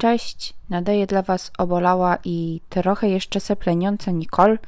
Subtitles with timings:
[0.00, 4.58] Cześć, nadaję dla Was obolała i trochę jeszcze sepleniąca Nicole.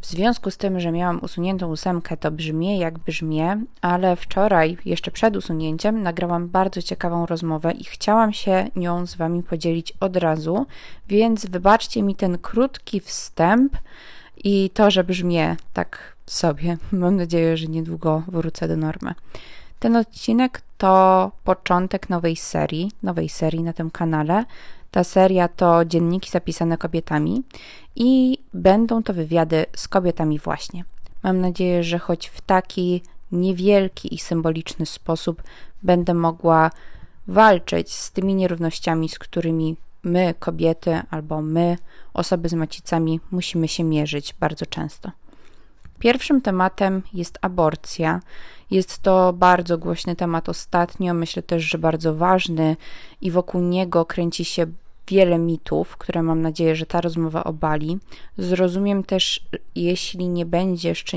[0.00, 5.10] W związku z tym, że miałam usuniętą ósemkę, to brzmię jak brzmię, ale wczoraj, jeszcze
[5.10, 10.66] przed usunięciem, nagrałam bardzo ciekawą rozmowę i chciałam się nią z Wami podzielić od razu,
[11.08, 13.76] więc wybaczcie mi ten krótki wstęp
[14.44, 16.76] i to, że brzmię tak sobie.
[16.92, 19.14] Mam nadzieję, że niedługo wrócę do normy.
[19.78, 24.44] Ten odcinek to początek nowej serii, nowej serii na tym kanale.
[24.90, 27.42] Ta seria to dzienniki zapisane kobietami
[27.96, 30.84] i będą to wywiady z kobietami właśnie.
[31.22, 35.42] Mam nadzieję, że choć w taki niewielki i symboliczny sposób
[35.82, 36.70] będę mogła
[37.28, 41.76] walczyć z tymi nierównościami, z którymi my, kobiety, albo my,
[42.14, 45.10] osoby z macicami, musimy się mierzyć bardzo często.
[45.98, 48.20] Pierwszym tematem jest aborcja.
[48.70, 52.76] Jest to bardzo głośny temat ostatnio, myślę też, że bardzo ważny
[53.20, 54.66] i wokół niego kręci się
[55.08, 57.98] wiele mitów, które mam nadzieję, że ta rozmowa obali.
[58.38, 61.16] Zrozumiem też, jeśli nie będziesz czy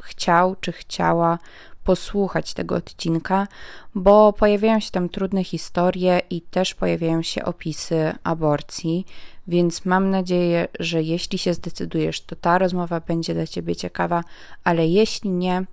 [0.00, 1.38] chciał czy chciała
[1.84, 3.48] posłuchać tego odcinka,
[3.94, 9.06] bo pojawiają się tam trudne historie i też pojawiają się opisy aborcji,
[9.48, 14.24] więc mam nadzieję, że jeśli się zdecydujesz, to ta rozmowa będzie dla Ciebie ciekawa,
[14.64, 15.64] ale jeśli nie,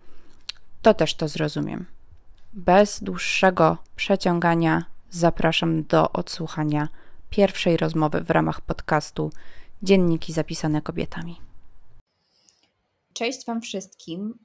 [0.82, 1.86] to też to zrozumiem.
[2.54, 6.90] Bez dłuższego przeciągania zapraszam do odsłuchania
[7.30, 9.32] pierwszej rozmowy w ramach podcastu
[9.84, 11.38] Dzienniki zapisane kobietami.
[13.14, 14.40] Cześć Wam wszystkim.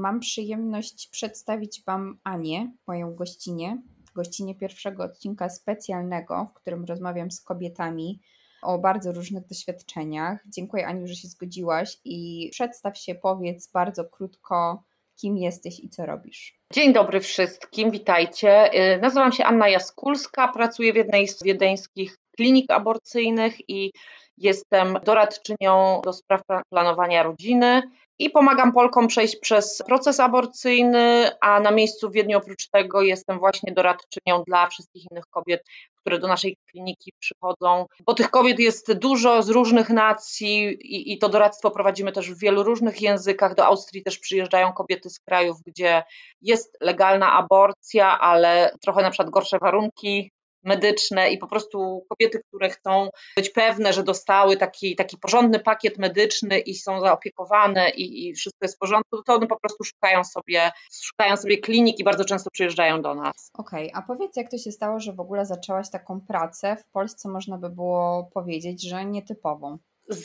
[0.00, 3.82] Mam przyjemność przedstawić Wam Anię, moją gościnę,
[4.14, 8.20] gościnę pierwszego odcinka specjalnego, w którym rozmawiam z kobietami
[8.62, 10.40] o bardzo różnych doświadczeniach.
[10.46, 14.82] Dziękuję Aniu, że się zgodziłaś i przedstaw się, powiedz bardzo krótko,
[15.20, 16.58] kim jesteś i co robisz.
[16.72, 18.74] Dzień dobry wszystkim, witajcie.
[18.94, 23.92] Y, nazywam się Anna Jaskulska, pracuję w jednej z wiedeńskich klinik aborcyjnych i
[24.36, 27.82] jestem doradczynią do spraw planowania rodziny
[28.18, 33.38] i pomagam Polkom przejść przez proces aborcyjny, a na miejscu w Wiedniu oprócz tego jestem
[33.38, 35.62] właśnie doradczynią dla wszystkich innych kobiet,
[36.08, 41.18] które do naszej kliniki przychodzą, bo tych kobiet jest dużo z różnych nacji i, i
[41.18, 43.54] to doradztwo prowadzimy też w wielu różnych językach.
[43.54, 46.02] Do Austrii też przyjeżdżają kobiety z krajów, gdzie
[46.42, 50.32] jest legalna aborcja, ale trochę na przykład gorsze warunki
[50.68, 55.98] medyczne i po prostu kobiety, które chcą być pewne, że dostały taki, taki porządny pakiet
[55.98, 60.24] medyczny i są zaopiekowane i, i wszystko jest w porządku, to one po prostu szukają
[60.24, 60.70] sobie,
[61.02, 63.50] szukają sobie klinik i bardzo często przyjeżdżają do nas.
[63.54, 66.90] Okej, okay, a powiedz jak to się stało, że w ogóle zaczęłaś taką pracę w
[66.92, 69.78] Polsce można by było powiedzieć, że nietypową.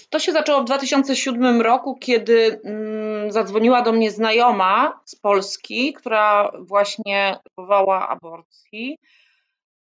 [0.09, 6.51] To się zaczęło w 2007 roku, kiedy mm, zadzwoniła do mnie znajoma z Polski, która
[6.59, 8.97] właśnie próbowała aborcji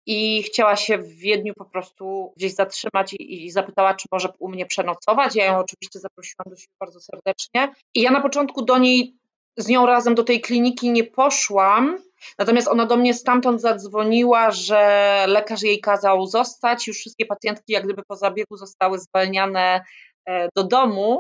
[0.06, 4.50] i chciała się w Wiedniu po prostu gdzieś zatrzymać i, i, zapytała, czy może u
[4.50, 5.36] mnie przenocować.
[5.36, 7.74] Ja ją oczywiście zaprosiłam do siebie bardzo serdecznie.
[7.96, 9.16] I ja na początku do niej,
[9.58, 11.98] z nią razem do tej kliniki nie poszłam,
[12.40, 16.88] natomiast ona do mnie stamtąd zadzwoniła, że lekarz jej kazał zostać.
[16.88, 19.82] Już wszystkie pacjentki, jak gdyby po zabiegu, zostały zwalniane
[20.26, 21.20] e, do domu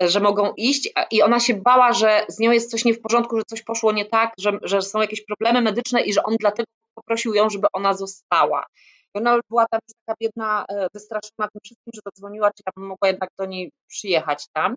[0.00, 3.36] że mogą iść i ona się bała, że z nią jest coś nie w porządku,
[3.36, 6.66] że coś poszło nie tak, że, że są jakieś problemy medyczne i że on dlatego
[6.94, 8.66] poprosił ją, żeby ona została.
[9.14, 12.86] I ona była tam taka biedna, e, wystraszona tym wszystkim, że zadzwoniła, czy ja bym
[12.86, 14.74] mogła jednak do niej przyjechać tam.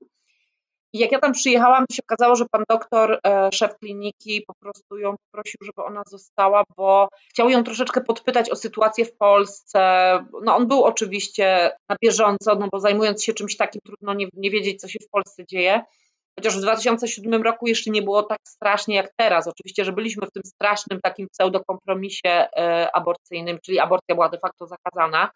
[0.94, 4.53] I jak ja tam przyjechałam, to się okazało, że pan doktor, e, szef kliniki, po
[4.53, 9.79] prostu ją poprosił, żeby ona została, bo chciał ją troszeczkę podpytać o sytuację w Polsce.
[10.44, 14.52] No on był oczywiście na bieżąco, no bo zajmując się czymś takim, trudno nie, nie
[14.52, 15.81] wiedzieć, co się w Polsce dzieje.
[16.40, 19.47] Chociaż w 2007 roku jeszcze nie było tak strasznie jak teraz.
[19.47, 24.68] Oczywiście, że byliśmy w tym strasznym takim pseudokompromisie e, aborcyjnym, czyli aborcja była de facto
[24.68, 25.29] zakazana.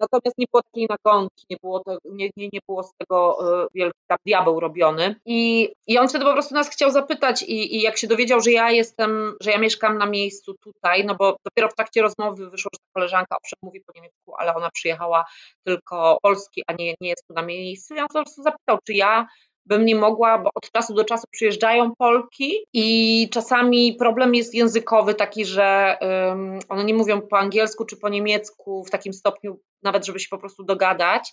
[0.00, 3.66] Natomiast nie było takiej nagonki, nie było, to, nie, nie, nie było z tego e,
[3.74, 5.20] wielki tam diabeł robiony.
[5.26, 8.50] I, I on wtedy po prostu nas chciał zapytać i, i jak się dowiedział, że
[8.50, 12.70] ja jestem, że ja mieszkam na miejscu tutaj, no bo dopiero w trakcie rozmowy wyszło,
[12.74, 15.24] że ta koleżanka owszem mówi po niemiecku, ale ona przyjechała
[15.64, 17.94] tylko Polski, a nie, nie jest tu na miejscu.
[17.94, 19.26] I on po prostu zapytał, czy ja
[19.70, 25.14] bym nie mogła, bo od czasu do czasu przyjeżdżają Polki i czasami problem jest językowy
[25.14, 30.06] taki, że um, one nie mówią po angielsku czy po niemiecku w takim stopniu, nawet
[30.06, 31.32] żeby się po prostu dogadać.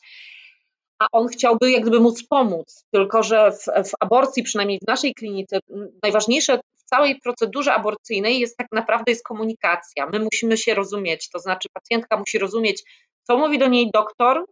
[1.00, 5.13] A on chciałby jak gdyby móc pomóc, tylko że w, w aborcji, przynajmniej w naszej
[5.13, 5.60] klinice,
[6.04, 10.10] najważniejsze w całej procedurze aborcyjnej jest tak naprawdę jest komunikacja.
[10.13, 12.84] My musimy się rozumieć, to znaczy pacjentka musi rozumieć,
[13.24, 14.45] co mówi do niej doktor,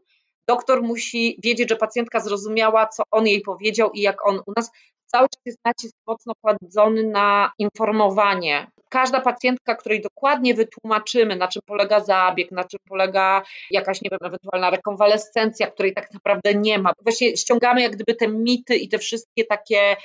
[0.48, 4.72] doktor musi wiedzieć, że pacjentka zrozumiała, co on jej powiedział i jak on u nas
[5.06, 8.68] cały czas jest nacisk mocno kładzony na informowanie.
[8.90, 14.20] każda pacjentka, której dokładnie wytłumaczymy, na czym polega zabieg, na czym polega jakaś, nie wiem,
[14.24, 16.94] ewentualna rekonwalescencja, której tak naprawdę nie ma.
[17.02, 19.96] Właśnie ściągamy jak gdyby te mity i te wszystkie takie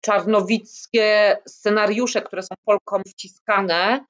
[0.00, 4.04] czarnowickie scenariusze, które są Polkom wciskane,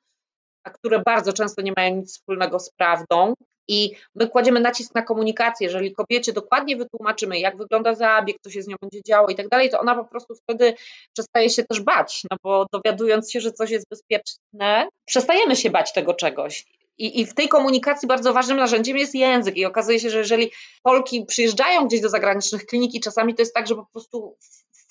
[0.64, 3.34] a które bardzo często nie mają nic wspólnego z prawdą.
[3.68, 5.66] I my kładziemy nacisk na komunikację.
[5.66, 9.48] Jeżeli kobiecie dokładnie wytłumaczymy, jak wygląda zabieg, co się z nią będzie działo i tak
[9.48, 10.74] dalej, to ona po prostu wtedy
[11.12, 15.92] przestaje się też bać, no bo dowiadując się, że coś jest bezpieczne, przestajemy się bać
[15.92, 16.64] tego czegoś.
[16.98, 19.56] I, I, w tej komunikacji bardzo ważnym narzędziem jest język.
[19.56, 20.50] I okazuje się, że jeżeli
[20.82, 24.36] Polki przyjeżdżają gdzieś do zagranicznych klinik, i czasami to jest tak, że po prostu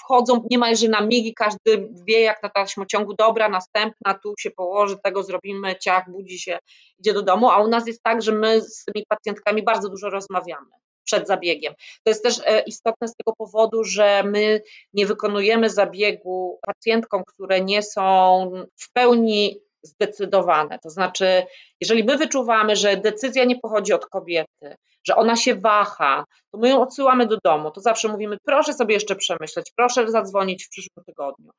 [0.08, 5.24] wchodzą niemalże na migi, każdy wie jak na taśmociągu, dobra, następna, tu się położy, tego
[5.24, 6.60] zrobimy, ciach, budzi się,
[7.00, 10.10] idzie do domu, a u nas jest tak, że my z tymi pacjentkami bardzo dużo
[10.10, 10.68] rozmawiamy
[11.04, 11.74] przed zabiegiem.
[12.04, 14.62] To jest też e, istotne z tego powodu, że my
[14.94, 20.80] nie wykonujemy zabiegu pacjentkom, które nie są w pełni zdecydowane.
[20.80, 21.44] To znaczy,
[21.82, 24.76] jeżeli my wyczuwamy, że decyzja nie pochodzi od kobiety,
[25.08, 27.72] że ona się waha, to my ją odsyłamy do domu.
[27.72, 31.52] To zawsze mówimy, proszę sobie jeszcze przemyśleć, proszę zadzwonić w przyszłym tygodniu.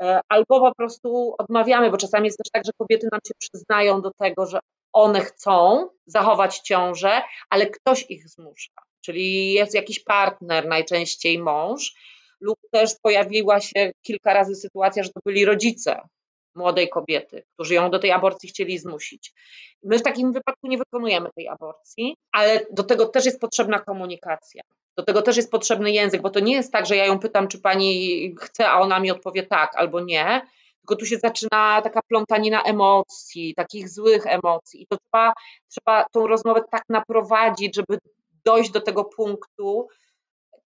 [0.00, 4.02] E, albo po prostu odmawiamy, bo czasami jest też tak, że kobiety nam się przyznają
[4.02, 4.58] do tego, że
[4.92, 8.72] one chcą zachować ciążę, ale ktoś ich zmusza.
[9.04, 11.94] Czyli jest jakiś partner, najczęściej mąż,
[12.40, 16.00] lub też pojawiła się kilka razy sytuacja, że to byli rodzice
[16.54, 19.32] młodej kobiety, którzy ją do tej aborcji chcieli zmusić.
[19.82, 24.62] My w takim wypadku nie wykonujemy tej aborcji, ale do tego też jest potrzebna komunikacja.
[24.96, 27.48] Do tego też jest potrzebny język, bo to nie jest tak, że ja ją pytam,
[27.48, 30.42] czy pani chce, a ona mi odpowie tak albo nie,
[30.80, 35.32] tylko tu się zaczyna taka plątanina emocji, takich złych emocji i to trzeba,
[35.68, 37.98] trzeba tą rozmowę tak naprowadzić, żeby
[38.44, 39.88] dojść do tego punktu,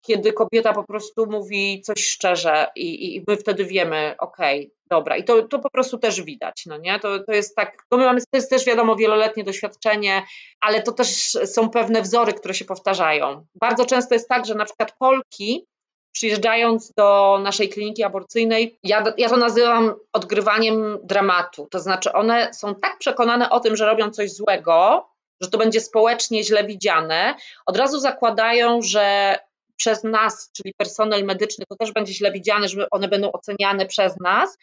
[0.06, 5.16] kiedy kobieta po prostu mówi coś szczerze i, i my wtedy wiemy, okej, okay, dobra.
[5.16, 7.00] I to, to po prostu też widać, no nie?
[7.00, 10.22] To, to jest tak, to my mamy, to jest też wiadomo wieloletnie doświadczenie,
[10.60, 13.46] ale to też są pewne wzory, które się powtarzają.
[13.54, 15.66] Bardzo często jest tak, że na przykład Polki
[16.12, 21.68] przyjeżdżając do naszej kliniki aborcyjnej, ja, ja to nazywam odgrywaniem dramatu.
[21.70, 25.08] To znaczy, one są tak przekonane o tym, że robią coś złego,
[25.40, 27.34] że to będzie społecznie źle widziane,
[27.66, 29.36] od razu zakładają, że
[29.76, 34.20] przez nas, czyli personel medyczny, to też będzie źle widziane, że one będą oceniane przez
[34.20, 34.58] nas.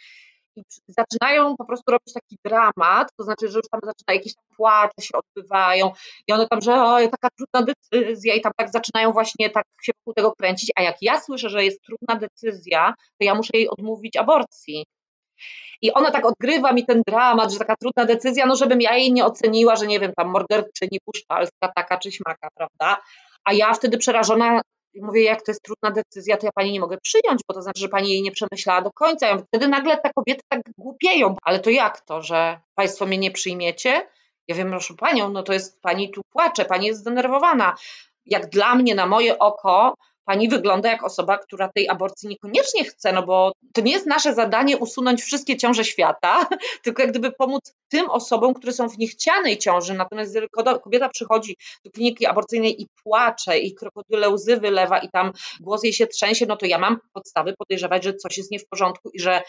[0.56, 4.44] I zaczynają po prostu robić taki dramat, to znaczy, że już tam zaczyna jakieś tam
[4.58, 5.92] płacze się odbywają
[6.28, 9.92] i one tam, że oj, taka trudna decyzja i tam tak zaczynają właśnie tak się
[10.00, 13.70] wokół tego kręcić, a jak ja słyszę, że jest trudna decyzja, to ja muszę jej
[13.70, 14.86] odmówić aborcji.
[15.82, 19.14] I ona tak odgrywa mi ten dramat, że taka trudna decyzja, no żebym ja jej
[19.14, 23.02] nie oceniła, że nie wiem, tam morderczyni puszczalska taka czy śmaka, prawda?
[23.44, 24.62] A ja wtedy przerażona
[25.02, 27.82] mówię, jak to jest trudna decyzja, to ja pani nie mogę przyjąć, bo to znaczy,
[27.82, 29.28] że pani jej nie przemyślała do końca.
[29.28, 33.18] Ja mówię, wtedy nagle te kobiety tak głupieją, ale to jak to, że państwo mnie
[33.18, 34.08] nie przyjmiecie?
[34.48, 37.76] Ja wiem, proszę panią, no to jest pani tu płacze, pani jest zdenerwowana.
[38.26, 43.14] Jak dla mnie, na moje oko, pani wygląda jak osoba, która tej aborcji niekoniecznie chce,
[43.14, 46.48] no bo to nie jest nasze zadanie usunąć wszystkie ciąże świata,
[46.84, 49.94] tylko jak gdyby pomóc tym osobom, które są w niechcianej ciąży.
[49.94, 50.38] Natomiast
[50.84, 55.94] kobieta przychodzi do kliniki aborcyjnej i płacze i krokodyle łzy wylewa i tam głos jej
[55.94, 59.20] się trzęsie, no to ja mam podstawy podejrzewać, że coś jest nie w porządku i
[59.20, 59.42] że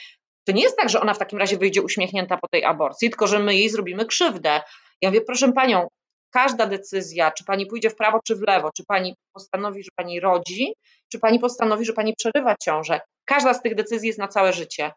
[0.44, 3.26] to nie jest tak, że ona w takim razie wyjdzie uśmiechnięta po tej aborcji, tylko
[3.26, 4.60] że my jej zrobimy krzywdę.
[5.02, 5.88] Ja mówię, proszę panią,
[6.32, 10.20] każda decyzja, czy pani pójdzie w prawo, czy w lewo, czy pani postanowi, że pani
[10.20, 10.74] rodzi,
[11.08, 14.92] czy pani postanowi, że pani przerywa ciążę, każda z tych decyzji jest na całe życie.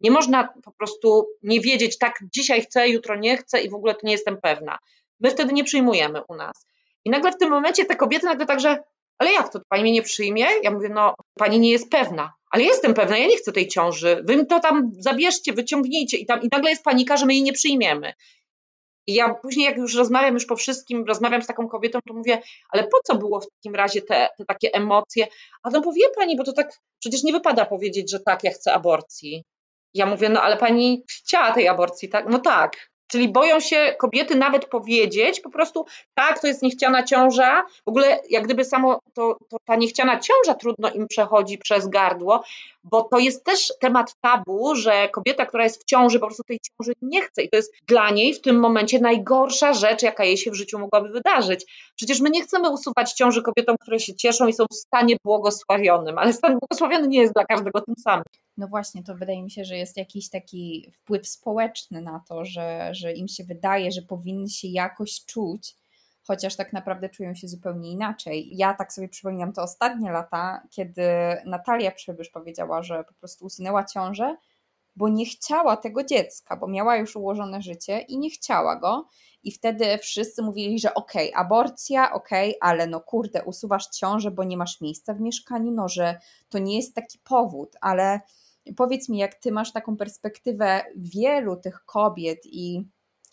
[0.00, 3.94] Nie można po prostu nie wiedzieć, tak, dzisiaj chcę, jutro nie chcę i w ogóle
[3.94, 4.78] to nie jestem pewna.
[5.20, 6.66] My wtedy nie przyjmujemy u nas.
[7.04, 8.82] I nagle w tym momencie te kobiety nagle także,
[9.18, 10.46] ale jak to, pani mnie nie przyjmie?
[10.62, 14.22] Ja mówię, no pani nie jest pewna, ale jestem pewna, ja nie chcę tej ciąży,
[14.24, 17.52] wy to tam zabierzcie, wyciągnijcie i, tam, i nagle jest panika, że my jej nie
[17.52, 18.12] przyjmiemy.
[19.06, 22.42] I ja później, jak już rozmawiam już po wszystkim, rozmawiam z taką kobietą, to mówię,
[22.70, 25.26] ale po co było w takim razie te, te takie emocje?
[25.62, 28.72] A no powie pani, bo to tak przecież nie wypada powiedzieć, że tak, ja chcę
[28.72, 29.44] aborcji.
[29.94, 32.28] Ja mówię, no ale pani chciała tej aborcji, tak?
[32.28, 32.92] No tak.
[33.12, 37.62] Czyli boją się kobiety nawet powiedzieć po prostu, tak, to jest niechciana ciąża.
[37.84, 42.44] W ogóle jak gdyby samo to, to ta niechciana ciąża trudno im przechodzi przez gardło,
[42.84, 46.58] bo to jest też temat tabu, że kobieta, która jest w ciąży, po prostu tej
[46.60, 50.36] ciąży nie chce i to jest dla niej w tym momencie najgorsza rzecz, jaka jej
[50.36, 51.92] się w życiu mogłaby wydarzyć.
[51.96, 56.18] Przecież my nie chcemy usuwać ciąży kobietom, które się cieszą i są w stanie błogosławionym,
[56.18, 58.24] ale stan błogosławiony nie jest dla każdego tym samym.
[58.56, 62.88] No właśnie, to wydaje mi się, że jest jakiś taki wpływ społeczny na to, że,
[62.92, 65.74] że im się wydaje, że powinny się jakoś czuć,
[66.22, 68.56] chociaż tak naprawdę czują się zupełnie inaczej.
[68.56, 71.02] Ja tak sobie przypominam te ostatnie lata, kiedy
[71.46, 74.36] Natalia Przybysz powiedziała, że po prostu usunęła ciążę,
[74.96, 79.06] bo nie chciała tego dziecka, bo miała już ułożone życie i nie chciała go.
[79.42, 84.30] I wtedy wszyscy mówili, że okej, okay, aborcja, okej, okay, ale no kurde, usuwasz ciążę,
[84.30, 88.20] bo nie masz miejsca w mieszkaniu, no że to nie jest taki powód, ale
[88.76, 92.88] powiedz mi, jak ty masz taką perspektywę wielu tych kobiet i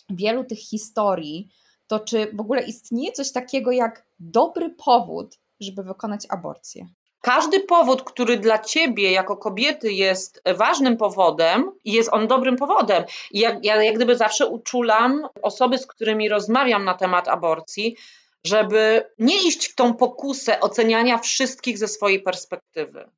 [0.09, 1.49] wielu tych historii,
[1.89, 6.87] to czy w ogóle istnieje coś takiego jak dobry powód, żeby wykonać aborcję?
[7.21, 13.03] Każdy powód, który dla ciebie jako kobiety jest ważnym powodem, jest on dobrym powodem.
[13.31, 17.95] Ja, ja jak gdyby zawsze uczulam osoby, z którymi rozmawiam na temat aborcji,
[18.43, 23.09] żeby nie iść w tą pokusę oceniania wszystkich ze swojej perspektywy.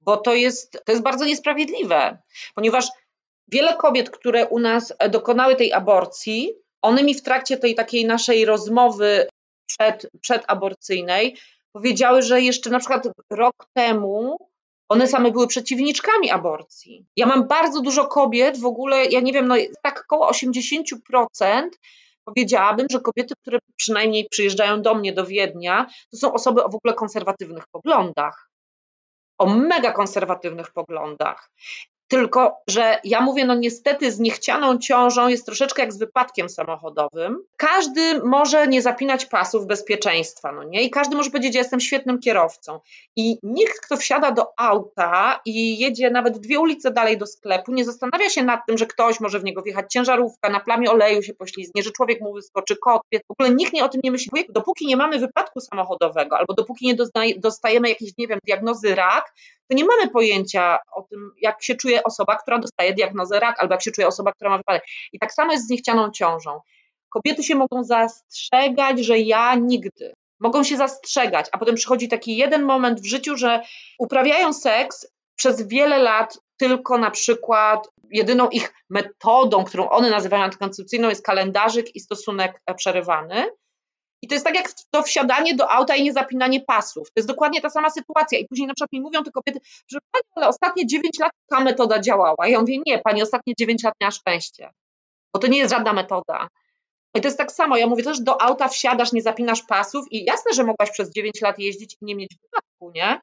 [0.00, 2.18] Bo to jest, to jest bardzo niesprawiedliwe,
[2.54, 2.88] ponieważ
[3.48, 6.54] wiele kobiet, które u nas dokonały tej aborcji,
[6.86, 9.28] one mi w trakcie tej takiej naszej rozmowy
[9.66, 11.36] przed, przedaborcyjnej
[11.72, 14.36] powiedziały, że jeszcze na przykład rok temu
[14.88, 17.06] one same były przeciwniczkami aborcji.
[17.16, 21.68] Ja mam bardzo dużo kobiet, w ogóle, ja nie wiem, no tak około 80%
[22.24, 26.74] powiedziałabym, że kobiety, które przynajmniej przyjeżdżają do mnie, do Wiednia, to są osoby o w
[26.74, 28.50] ogóle konserwatywnych poglądach.
[29.38, 31.50] O mega konserwatywnych poglądach.
[32.08, 37.42] Tylko, że ja mówię, no niestety z niechcianą ciążą jest troszeczkę jak z wypadkiem samochodowym.
[37.56, 40.82] Każdy może nie zapinać pasów bezpieczeństwa, no nie?
[40.82, 42.80] I każdy może powiedzieć, że jestem świetnym kierowcą.
[43.16, 47.84] I nikt, kto wsiada do auta i jedzie nawet dwie ulice dalej do sklepu, nie
[47.84, 51.34] zastanawia się nad tym, że ktoś może w niego wjechać ciężarówka, na plamie oleju się
[51.34, 53.02] poślizgnie, że człowiek mu wyskoczy kot.
[53.28, 54.30] W ogóle nikt nie o tym nie myśli.
[54.48, 56.96] Dopóki nie mamy wypadku samochodowego, albo dopóki nie
[57.36, 59.32] dostajemy jakiejś, nie wiem, diagnozy rak,
[59.68, 63.74] to nie mamy pojęcia o tym, jak się czuje osoba, która dostaje diagnozę rak, albo
[63.74, 64.84] jak się czuje osoba, która ma wypadek.
[65.12, 66.60] I tak samo jest z niechcianą ciążą.
[67.08, 70.14] Kobiety się mogą zastrzegać, że ja nigdy.
[70.40, 73.62] Mogą się zastrzegać, a potem przychodzi taki jeden moment w życiu, że
[73.98, 75.06] uprawiają seks
[75.36, 81.96] przez wiele lat tylko na przykład jedyną ich metodą, którą one nazywają antykoncepcyjną jest kalendarzyk
[81.96, 83.50] i stosunek przerywany.
[84.22, 87.06] I to jest tak jak to wsiadanie do auta i niezapinanie pasów.
[87.06, 88.38] To jest dokładnie ta sama sytuacja.
[88.38, 91.60] I później na przykład mi mówią te kobiety, że pani, ale ostatnie 9 lat ta
[91.60, 92.48] metoda działała.
[92.48, 94.70] Ja mówię, nie, pani ostatnie 9 lat miała szczęście,
[95.34, 96.48] bo to nie jest żadna metoda.
[97.14, 97.76] I to jest tak samo.
[97.76, 101.40] Ja mówię też, do auta wsiadasz, nie zapinasz pasów i jasne, że mogłaś przez 9
[101.40, 103.20] lat jeździć i nie mieć wypadku, nie?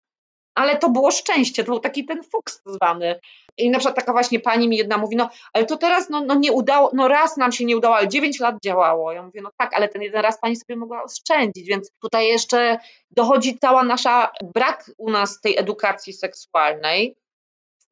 [0.55, 3.19] Ale to było szczęście, to był taki ten fuks zwany.
[3.57, 6.35] I na przykład taka właśnie pani mi jedna mówi, no ale to teraz no, no
[6.35, 9.11] nie udało, no raz nam się nie udało, ale 9 lat działało.
[9.11, 12.79] Ja mówię, no tak, ale ten jeden raz pani sobie mogła oszczędzić, więc tutaj jeszcze
[13.11, 17.15] dochodzi cała nasza brak u nas tej edukacji seksualnej,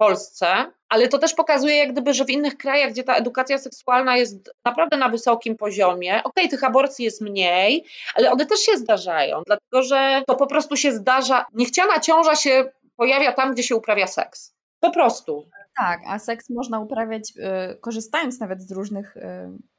[0.01, 0.47] Polsce,
[0.89, 4.51] ale to też pokazuje, jak gdyby, że w innych krajach, gdzie ta edukacja seksualna jest
[4.65, 9.41] naprawdę na wysokim poziomie, okej, okay, tych aborcji jest mniej, ale one też się zdarzają,
[9.45, 11.45] dlatego że to po prostu się zdarza.
[11.53, 14.53] Niechciana ciąża się pojawia tam, gdzie się uprawia seks.
[14.79, 15.45] Po prostu.
[15.77, 17.33] Tak, a seks można uprawiać
[17.71, 19.21] y, korzystając nawet z różnych y,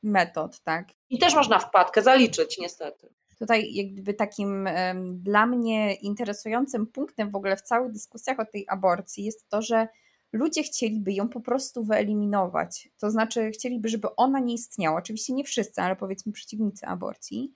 [0.03, 0.89] metod, tak?
[1.11, 3.15] I też można wpadkę zaliczyć, niestety.
[3.39, 8.65] Tutaj jakby takim y, dla mnie interesującym punktem w ogóle w całych dyskusjach o tej
[8.69, 9.89] aborcji jest to, że
[10.33, 12.89] ludzie chcieliby ją po prostu wyeliminować.
[12.99, 14.99] To znaczy, chcieliby, żeby ona nie istniała.
[14.99, 17.55] Oczywiście nie wszyscy, ale powiedzmy przeciwnicy aborcji.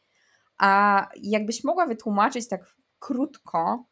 [0.59, 3.87] A jakbyś mogła wytłumaczyć tak krótko,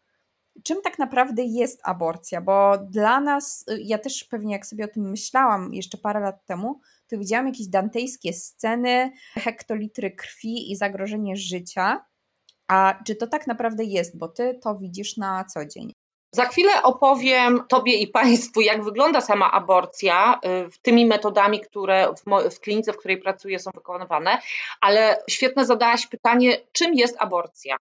[0.63, 2.41] czym tak naprawdę jest aborcja?
[2.41, 6.81] Bo dla nas, ja też pewnie jak sobie o tym myślałam jeszcze parę lat temu,
[7.07, 12.05] to widziałam jakieś dantejskie sceny, hektolitry krwi i zagrożenie życia.
[12.69, 15.93] A czy to tak naprawdę jest, bo ty to widzisz na co dzień?
[16.35, 22.09] Za chwilę opowiem Tobie i Państwu, jak wygląda sama aborcja y, tymi metodami, które
[22.51, 24.39] w, klinice, w której pracuję, są wykonywane,
[24.81, 27.77] ale świetne zadałaś pytanie, czym jest aborcja?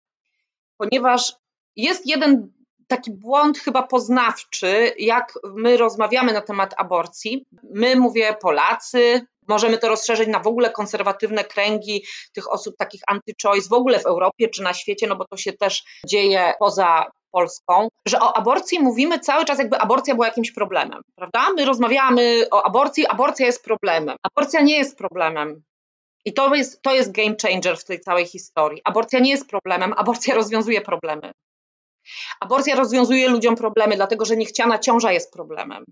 [0.78, 1.36] Ponieważ
[1.76, 2.52] jest jeden
[2.98, 7.46] taki błąd chyba poznawczy, jak my rozmawiamy na temat aborcji.
[7.74, 13.70] My, mówię, Polacy, możemy to rozszerzyć na w ogóle konserwatywne kręgi tych osób takich anty-choice
[13.70, 17.88] w ogóle w Europie czy na świecie, no bo to się też dzieje poza Polską,
[18.08, 21.54] że o aborcji mówimy cały czas, jakby aborcja była jakimś problemem, prawda?
[21.56, 24.16] My rozmawiamy o aborcji, aborcja jest problemem.
[24.24, 25.64] Aborcja nie jest problemem.
[26.26, 28.82] I to jest, to jest game changer w tej całej historii.
[28.84, 31.32] Aborcja nie jest problemem, aborcja rozwiązuje problemy.
[32.40, 35.86] Aborcja rozwiązuje ludziom problemy, dlatego że niechciana ciąża jest problemem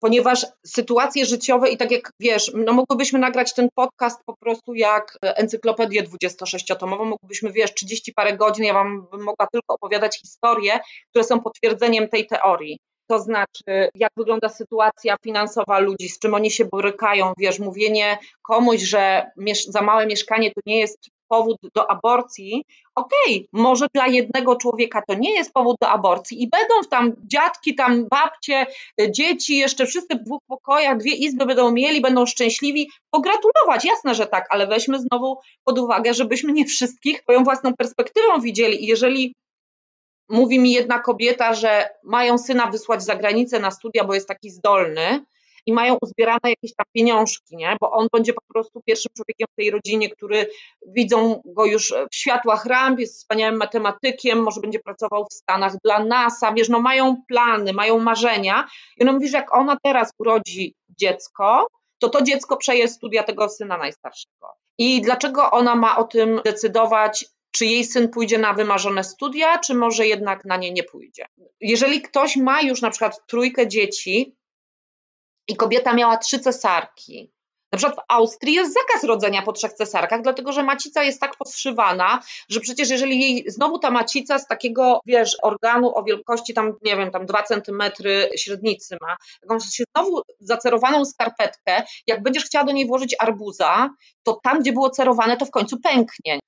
[0.00, 5.18] ponieważ sytuacje życiowe i tak jak wiesz, no mogłybyśmy nagrać ten podcast po prostu jak
[5.22, 10.80] encyklopedię 26-tomową, mogłybyśmy, wiesz, 30 parę godzin, ja wam bym mogła tylko opowiadać historie,
[11.10, 12.78] które są potwierdzeniem tej teorii.
[13.10, 18.80] To znaczy, jak wygląda sytuacja finansowa ludzi, z czym oni się borykają, wiesz, mówienie komuś,
[18.80, 19.30] że
[19.68, 22.64] za małe mieszkanie to nie jest powód do aborcji,
[22.94, 27.12] okej, okay, może dla jednego człowieka to nie jest powód do aborcji i będą tam
[27.24, 28.66] dziadki, tam babcie,
[29.10, 34.26] dzieci, jeszcze wszyscy w dwóch pokojach, dwie izby będą mieli, będą szczęśliwi, pogratulować, jasne, że
[34.26, 38.84] tak, ale weźmy znowu pod uwagę, żebyśmy nie wszystkich swoją własną perspektywą widzieli.
[38.84, 39.34] I jeżeli
[40.28, 44.50] mówi mi jedna kobieta, że mają syna wysłać za granicę na studia, bo jest taki
[44.50, 45.24] zdolny,
[45.66, 47.76] i mają uzbierane jakieś tam pieniążki, nie?
[47.80, 50.50] bo on będzie po prostu pierwszym człowiekiem w tej rodzinie, który
[50.86, 56.04] widzą go już w światłach ramp, jest wspaniałym matematykiem, może będzie pracował w Stanach dla
[56.04, 60.74] NASA, wiesz, no mają plany, mają marzenia i ona mówi, że jak ona teraz urodzi
[60.88, 61.66] dziecko,
[61.98, 64.48] to to dziecko przeje studia tego syna najstarszego.
[64.78, 69.74] I dlaczego ona ma o tym decydować, czy jej syn pójdzie na wymarzone studia, czy
[69.74, 71.26] może jednak na nie nie pójdzie.
[71.60, 74.36] Jeżeli ktoś ma już na przykład trójkę dzieci,
[75.48, 77.32] i kobieta miała trzy cesarki.
[77.72, 81.36] Na przykład w Austrii jest zakaz rodzenia po trzech cesarkach, dlatego że macica jest tak
[81.36, 86.72] poszywana, że przecież jeżeli jej znowu ta macica z takiego, wiesz, organu o wielkości tam,
[86.82, 92.64] nie wiem, tam dwa centymetry średnicy ma, taką się znowu zacerowaną skarpetkę, jak będziesz chciała
[92.64, 93.90] do niej włożyć arbuza,
[94.22, 96.40] to tam, gdzie było cerowane, to w końcu pęknie.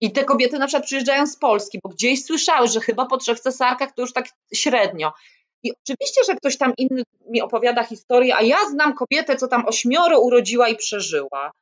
[0.00, 3.40] I te kobiety na przykład przyjeżdżają z Polski, bo gdzieś słyszały, że chyba po trzech
[3.40, 5.12] cesarkach to już tak średnio.
[5.62, 9.66] I oczywiście, że ktoś tam inny mi opowiada historię, a ja znam kobietę, co tam
[9.66, 11.52] ośmioro urodziła i przeżyła.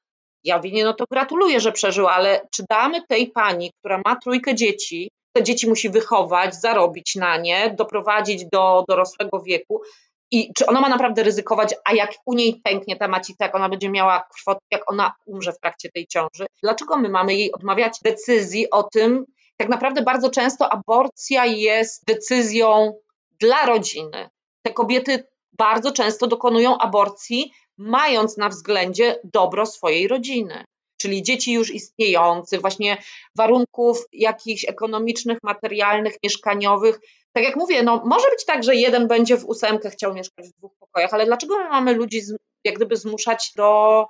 [0.45, 4.55] Ja mówię, no to gratuluję, że przeżyła, ale czy damy tej pani, która ma trójkę
[4.55, 9.83] dzieci, te dzieci musi wychować, zarobić na nie, doprowadzić do dorosłego wieku
[10.31, 13.69] i czy ona ma naprawdę ryzykować, a jak u niej pęknie ta macica, jak ona
[13.69, 17.99] będzie miała krwotę, jak ona umrze w trakcie tej ciąży, dlaczego my mamy jej odmawiać
[18.05, 19.25] decyzji o tym?
[19.57, 22.93] Tak naprawdę bardzo często aborcja jest decyzją
[23.41, 24.29] dla rodziny.
[24.63, 30.65] Te kobiety bardzo często dokonują aborcji, mając na względzie dobro swojej rodziny.
[31.01, 33.03] Czyli dzieci już istniejących, właśnie
[33.37, 37.01] warunków jakichś ekonomicznych, materialnych, mieszkaniowych.
[37.33, 40.59] Tak jak mówię, no może być tak, że jeden będzie w ósemkę chciał mieszkać w
[40.59, 42.21] dwóch pokojach, ale dlaczego my mamy ludzi
[42.65, 44.07] jak gdyby zmuszać do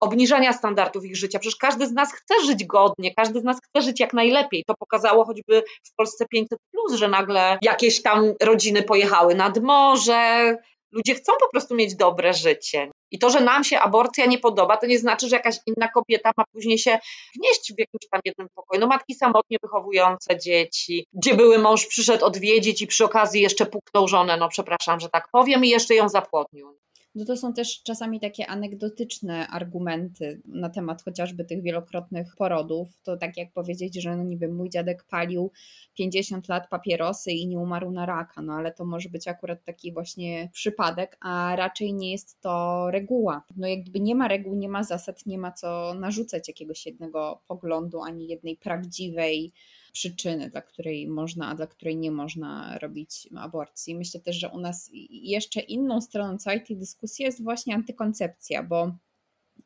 [0.00, 1.38] obniżania standardów ich życia.
[1.38, 4.64] Przecież każdy z nas chce żyć godnie, każdy z nas chce żyć jak najlepiej.
[4.66, 6.58] To pokazało choćby w Polsce 500,
[6.94, 10.56] że nagle jakieś tam rodziny pojechały nad morze.
[10.92, 12.90] Ludzie chcą po prostu mieć dobre życie.
[13.10, 16.30] I to, że nam się aborcja nie podoba, to nie znaczy, że jakaś inna kobieta
[16.36, 16.98] ma później się
[17.36, 18.80] wnieść w jakimś tam jednym pokoju.
[18.80, 24.08] No matki samotnie wychowujące dzieci, gdzie były mąż przyszedł odwiedzić i przy okazji jeszcze puknął
[24.08, 26.78] żonę, no przepraszam, że tak powiem, i jeszcze ją zapłodnił
[27.16, 32.88] no to są też czasami takie anegdotyczne argumenty na temat chociażby tych wielokrotnych porodów.
[33.02, 35.50] To tak jak powiedzieć, że no niby mój dziadek palił
[35.94, 39.92] 50 lat papierosy i nie umarł na raka, no ale to może być akurat taki
[39.92, 43.44] właśnie przypadek, a raczej nie jest to reguła.
[43.56, 48.02] No jakby nie ma reguł, nie ma zasad, nie ma co narzucać jakiegoś jednego poglądu,
[48.02, 49.52] ani jednej prawdziwej
[49.96, 53.94] przyczyny, dla której można, a dla której nie można robić aborcji.
[53.94, 58.92] Myślę też, że u nas jeszcze inną stroną całej tej dyskusji jest właśnie antykoncepcja, bo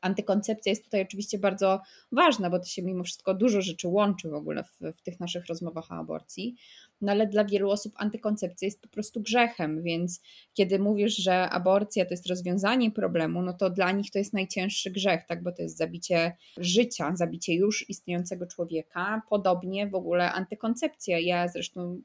[0.01, 4.33] antykoncepcja jest tutaj oczywiście bardzo ważna, bo to się mimo wszystko dużo rzeczy łączy w
[4.33, 6.55] ogóle w, w, tych naszych rozmowach o aborcji,
[7.01, 10.21] no ale dla wielu osób antykoncepcja jest po prostu grzechem, więc
[10.53, 14.91] kiedy mówisz, że aborcja to jest rozwiązanie problemu, no to dla nich to jest najcięższy
[14.91, 21.19] grzech, tak, bo to jest zabicie życia, zabicie już istniejącego człowieka, podobnie w ogóle antykoncepcja.
[21.19, 22.01] Ja zresztą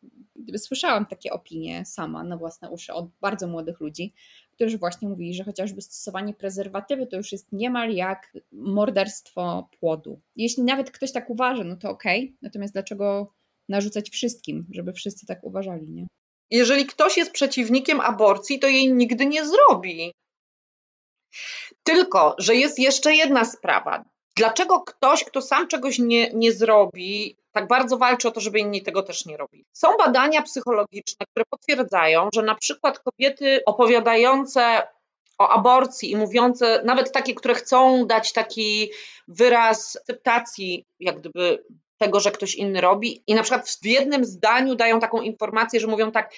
[0.56, 4.12] słyszałam takie opinie sama na własne uszy od bardzo młodych ludzi,
[4.56, 10.20] którzy właśnie mówili, że chociażby stosowanie prezerwatywy to już jest niemal jak morderstwo płodu.
[10.36, 12.36] Jeśli nawet ktoś tak uważa, no to okej, okay.
[12.42, 13.32] natomiast dlaczego
[13.68, 16.06] narzucać wszystkim, żeby wszyscy tak uważali, nie?
[16.50, 20.12] Jeżeli ktoś jest przeciwnikiem aborcji, to jej nigdy nie zrobi.
[21.82, 24.04] Tylko, że jest jeszcze jedna sprawa.
[24.36, 28.82] Dlaczego ktoś, kto sam czegoś nie, nie zrobi, tak bardzo walczy o to, żeby inni
[28.82, 29.64] tego też nie robili?
[29.72, 34.82] Są badania psychologiczne, które potwierdzają, że na przykład kobiety opowiadające
[35.38, 38.90] o aborcji i mówiące, nawet takie, które chcą dać taki
[39.28, 41.64] wyraz akceptacji, jak gdyby
[41.98, 45.86] tego, że ktoś inny robi, i na przykład w jednym zdaniu dają taką informację, że
[45.86, 46.32] mówią tak,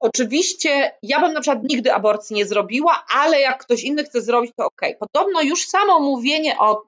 [0.00, 4.52] Oczywiście ja bym na przykład nigdy aborcji nie zrobiła, ale jak ktoś inny chce zrobić,
[4.56, 4.80] to ok.
[4.98, 6.82] Podobno już samo mówienie o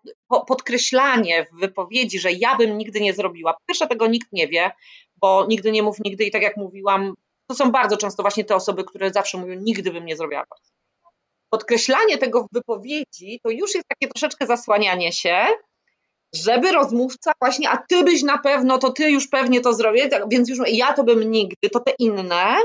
[0.46, 3.56] podkreślanie w wypowiedzi, że ja bym nigdy nie zrobiła.
[3.66, 4.70] Pierwsze tego nikt nie wie,
[5.16, 7.14] bo nigdy nie mów nigdy i tak jak mówiłam,
[7.46, 10.72] to są bardzo często właśnie te osoby, które zawsze mówią nigdy bym nie zrobiła aborcji.
[11.50, 15.46] Podkreślanie tego w wypowiedzi to już jest takie troszeczkę zasłanianie się,
[16.34, 20.48] żeby rozmówca właśnie, a ty byś na pewno, to ty już pewnie to zrobię, więc
[20.48, 22.56] już ja to bym nigdy, to te inne,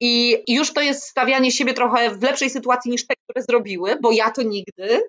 [0.00, 4.12] i już to jest stawianie siebie trochę w lepszej sytuacji niż te, które zrobiły, bo
[4.12, 5.06] ja to nigdy.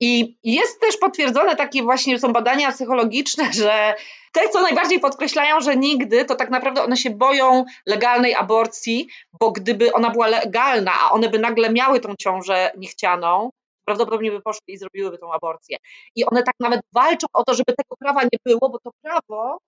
[0.00, 3.94] I jest też potwierdzone takie właśnie, są badania psychologiczne, że
[4.32, 9.08] te, co najbardziej podkreślają, że nigdy, to tak naprawdę one się boją legalnej aborcji,
[9.40, 13.50] bo gdyby ona była legalna, a one by nagle miały tą ciążę niechcianą,
[13.84, 15.76] prawdopodobnie by poszły i zrobiłyby tą aborcję.
[16.16, 19.58] I one tak nawet walczą o to, żeby tego prawa nie było, bo to prawo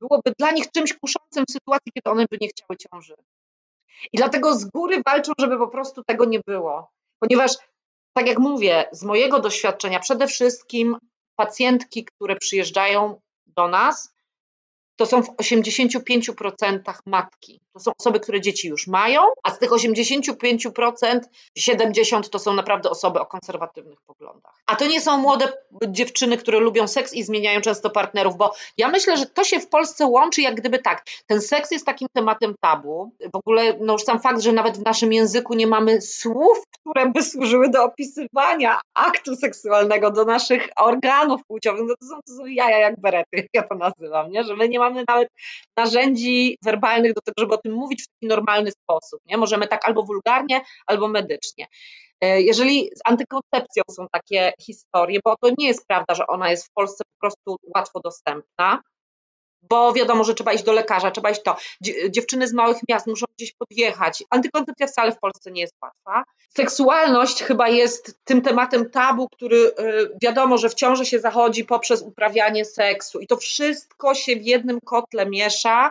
[0.00, 3.14] byłoby dla nich czymś kuszącym w sytuacji, kiedy one by nie chciały ciąży.
[4.12, 6.90] I dlatego z góry walczą, żeby po prostu tego nie było.
[7.18, 7.52] Ponieważ,
[8.12, 10.96] tak jak mówię, z mojego doświadczenia, przede wszystkim
[11.36, 14.14] pacjentki, które przyjeżdżają do nas,
[15.02, 17.60] to są w 85% matki.
[17.72, 21.20] To są osoby, które dzieci już mają, a z tych 85%
[21.58, 24.52] 70% to są naprawdę osoby o konserwatywnych poglądach.
[24.66, 25.52] A to nie są młode
[25.88, 29.68] dziewczyny, które lubią seks i zmieniają często partnerów, bo ja myślę, że to się w
[29.68, 31.04] Polsce łączy jak gdyby tak.
[31.26, 33.10] Ten seks jest takim tematem tabu.
[33.32, 37.10] W ogóle no już sam fakt, że nawet w naszym języku nie mamy słów, które
[37.10, 42.46] by służyły do opisywania aktu seksualnego, do naszych organów płciowych, no to są, to są
[42.46, 44.44] jaja jak berety, ja to nazywam, nie?
[44.44, 45.28] że my nie mamy nawet
[45.76, 49.20] narzędzi werbalnych do tego, żeby o tym mówić w taki normalny sposób.
[49.26, 49.36] Nie?
[49.36, 51.66] Możemy tak albo wulgarnie, albo medycznie.
[52.20, 56.66] E, jeżeli z antykoncepcją są takie historie, bo to nie jest prawda, że ona jest
[56.66, 58.82] w Polsce po prostu łatwo dostępna,
[59.62, 61.56] bo wiadomo, że trzeba iść do lekarza, trzeba iść to.
[62.10, 64.24] Dziewczyny z małych miast muszą gdzieś podjechać.
[64.30, 66.24] Antykoncepcja wcale w Polsce nie jest łatwa.
[66.56, 69.72] Seksualność chyba jest tym tematem tabu, który y,
[70.22, 74.80] wiadomo, że w ciąży się zachodzi poprzez uprawianie seksu i to wszystko się w jednym
[74.80, 75.90] kotle miesza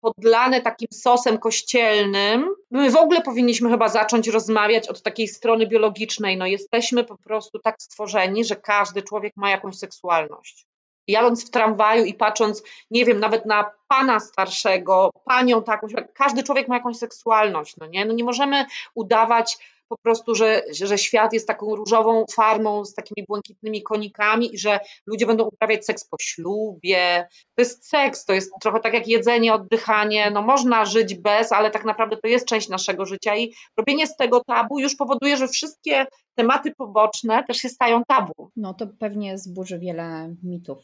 [0.00, 2.48] podlane takim sosem kościelnym.
[2.70, 6.36] My w ogóle powinniśmy chyba zacząć rozmawiać od takiej strony biologicznej.
[6.36, 10.67] No jesteśmy po prostu tak stworzeni, że każdy człowiek ma jakąś seksualność
[11.08, 16.68] jadąc w tramwaju i patrząc, nie wiem, nawet na pana starszego, panią taką, każdy człowiek
[16.68, 18.04] ma jakąś seksualność, no nie?
[18.04, 23.26] No nie możemy udawać po prostu, że, że świat jest taką różową farmą z takimi
[23.28, 27.28] błękitnymi konikami i że ludzie będą uprawiać seks po ślubie.
[27.54, 30.30] To jest seks, to jest trochę tak jak jedzenie, oddychanie.
[30.30, 34.16] No można żyć bez, ale tak naprawdę to jest część naszego życia i robienie z
[34.16, 38.50] tego tabu już powoduje, że wszystkie tematy poboczne też się stają tabu.
[38.56, 40.78] No to pewnie zburzy wiele mitów,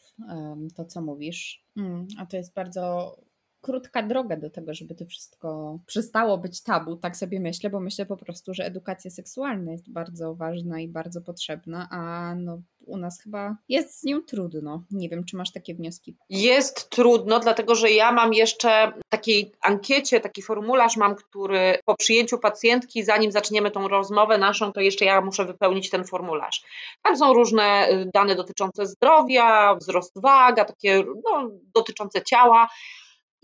[0.76, 1.64] to co mówisz.
[1.76, 3.16] Mm, a to jest bardzo
[3.64, 8.06] krótka droga do tego, żeby to wszystko przestało być tabu, tak sobie myślę, bo myślę
[8.06, 13.22] po prostu, że edukacja seksualna jest bardzo ważna i bardzo potrzebna, a no, u nas
[13.22, 14.82] chyba jest z nią trudno.
[14.90, 16.16] Nie wiem, czy masz takie wnioski.
[16.30, 22.38] Jest trudno, dlatego że ja mam jeszcze takiej ankiecie, taki formularz mam, który po przyjęciu
[22.38, 26.64] pacjentki, zanim zaczniemy tą rozmowę naszą, to jeszcze ja muszę wypełnić ten formularz.
[27.02, 32.68] Tam są różne y, dane dotyczące zdrowia, wzrost waga, takie no, dotyczące ciała.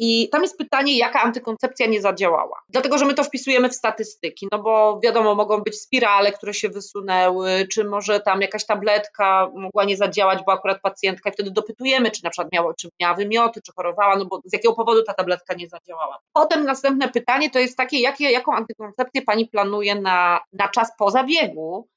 [0.03, 2.61] I tam jest pytanie, jaka antykoncepcja nie zadziałała.
[2.69, 6.69] Dlatego, że my to wpisujemy w statystyki, no bo wiadomo, mogą być spirale, które się
[6.69, 12.11] wysunęły, czy może tam jakaś tabletka mogła nie zadziałać, bo akurat pacjentka, i wtedy dopytujemy,
[12.11, 15.15] czy na przykład miała, czy miała wymioty, czy chorowała, no bo z jakiego powodu ta
[15.15, 16.19] tabletka nie zadziałała.
[16.33, 21.11] Potem następne pytanie to jest takie, jakie, jaką antykoncepcję pani planuje na, na czas po
[21.11, 21.89] zabiegu,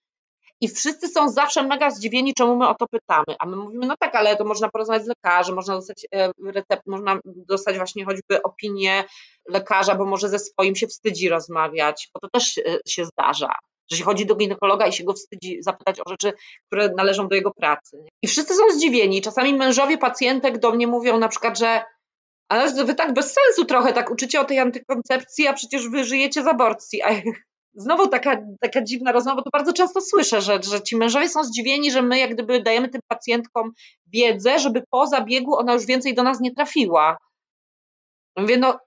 [0.63, 3.36] i wszyscy są zawsze mega zdziwieni, czemu my o to pytamy.
[3.39, 6.88] A my mówimy, no tak, ale to można porozmawiać z lekarzem, można dostać e, recept,
[6.88, 9.04] można dostać właśnie choćby opinię
[9.49, 13.56] lekarza, bo może ze swoim się wstydzi rozmawiać, bo to też e, się zdarza.
[13.91, 16.34] Że się chodzi do ginekologa i się go wstydzi zapytać o rzeczy,
[16.67, 18.06] które należą do jego pracy.
[18.21, 19.21] I wszyscy są zdziwieni.
[19.21, 21.84] Czasami mężowie pacjentek do mnie mówią na przykład, że
[22.49, 26.43] ale wy tak bez sensu trochę tak uczycie o tej antykoncepcji, a przecież wy żyjecie
[26.43, 27.02] z aborcji.
[27.02, 27.10] A
[27.75, 31.91] znowu taka, taka dziwna rozmowa, to bardzo często słyszę, że, że ci mężowie są zdziwieni,
[31.91, 33.71] że my jak gdyby dajemy tym pacjentkom
[34.07, 37.17] wiedzę, żeby po zabiegu ona już więcej do nas nie trafiła.
[38.38, 38.79] Mówię, no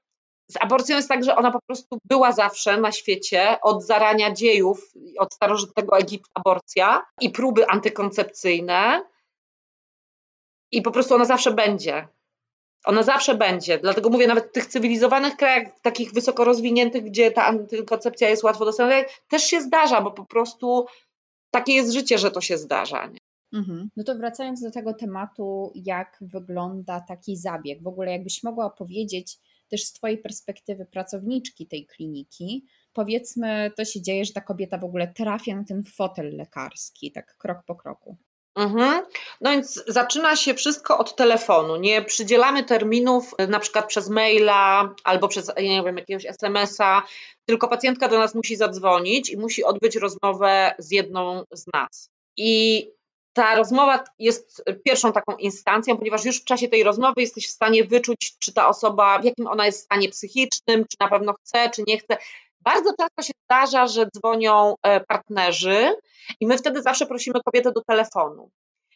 [0.50, 4.92] z aborcją jest tak, że ona po prostu była zawsze na świecie, od zarania dziejów,
[5.18, 9.02] od starożytnego Egiptu aborcja i próby antykoncepcyjne
[10.72, 12.08] i po prostu ona zawsze będzie.
[12.86, 13.78] Ona zawsze będzie.
[13.78, 18.64] Dlatego mówię, nawet w tych cywilizowanych krajach, takich wysoko rozwiniętych, gdzie ta antykoncepcja jest łatwo
[18.64, 18.96] dostępna,
[19.28, 20.86] też się zdarza, bo po prostu
[21.50, 23.06] takie jest życie, że to się zdarza.
[23.06, 23.18] Nie?
[23.52, 23.90] Mhm.
[23.96, 29.38] No to wracając do tego tematu, jak wygląda taki zabieg, w ogóle jakbyś mogła powiedzieć
[29.70, 34.84] też z Twojej perspektywy pracowniczki tej kliniki, powiedzmy, to się dzieje, że ta kobieta w
[34.84, 38.16] ogóle trafia na ten fotel lekarski, tak krok po kroku.
[38.56, 39.02] Mhm.
[39.40, 41.76] No więc zaczyna się wszystko od telefonu.
[41.76, 47.02] Nie przydzielamy terminów na przykład przez maila albo przez nie wiem, jakiegoś SMS-a,
[47.46, 52.10] tylko pacjentka do nas musi zadzwonić i musi odbyć rozmowę z jedną z nas.
[52.36, 52.90] I
[53.32, 57.84] ta rozmowa jest pierwszą taką instancją, ponieważ już w czasie tej rozmowy jesteś w stanie
[57.84, 61.82] wyczuć, czy ta osoba, w jakim ona jest stanie psychicznym, czy na pewno chce, czy
[61.86, 62.16] nie chce
[62.66, 65.96] Bardzo często się zdarza, że dzwonią e, partnerzy
[66.40, 68.50] i my wtedy zawsze prosimy kobietę do telefonu.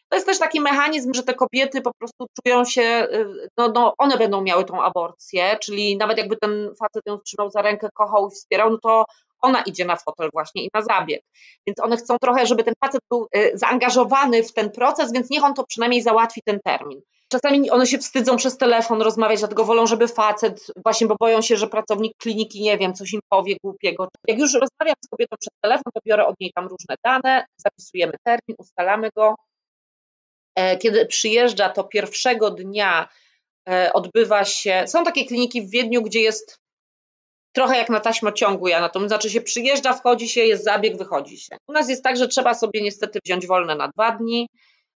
[0.09, 3.93] To jest też taki mechanizm, że te kobiety po prostu czują się, y, no, no
[3.97, 8.27] one będą miały tą aborcję, czyli nawet jakby ten facet ją trzymał za rękę, kochał
[8.27, 9.05] i wspierał, no to
[9.41, 11.21] ona idzie na fotel właśnie i na zabieg.
[11.67, 15.43] Więc one chcą trochę, żeby ten facet był y, zaangażowany w ten proces, więc niech
[15.43, 17.01] on to przynajmniej załatwi ten termin.
[17.31, 21.57] Czasami one się wstydzą przez telefon rozmawiać, dlatego wolą, żeby facet, właśnie bo boją się,
[21.57, 24.07] że pracownik kliniki, nie wiem, coś im powie głupiego.
[24.27, 28.13] Jak już rozmawiam z kobietą przez telefon, to biorę od niej tam różne dane, zapisujemy
[28.23, 29.35] termin, ustalamy go.
[30.55, 33.09] E, kiedy przyjeżdża, to pierwszego dnia
[33.69, 34.83] e, odbywa się.
[34.87, 36.60] Są takie kliniki w Wiedniu, gdzie jest
[37.51, 41.37] trochę jak na taśmociągu, ja na to znaczy się przyjeżdża, wchodzi się, jest zabieg, wychodzi
[41.37, 41.57] się.
[41.67, 44.47] U nas jest tak, że trzeba sobie niestety wziąć wolne na dwa dni,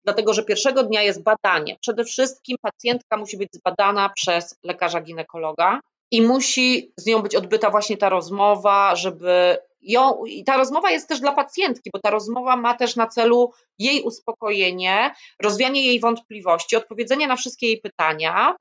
[0.05, 1.77] dlatego że pierwszego dnia jest badanie.
[1.81, 7.71] Przede wszystkim pacjentka musi być zbadana przez lekarza ginekologa i musi z nią być odbyta
[7.71, 12.57] właśnie ta rozmowa, żeby ją, i ta rozmowa jest też dla pacjentki, bo ta rozmowa
[12.57, 18.57] ma też na celu jej uspokojenie, rozwianie jej wątpliwości, odpowiedzenie na wszystkie jej pytania,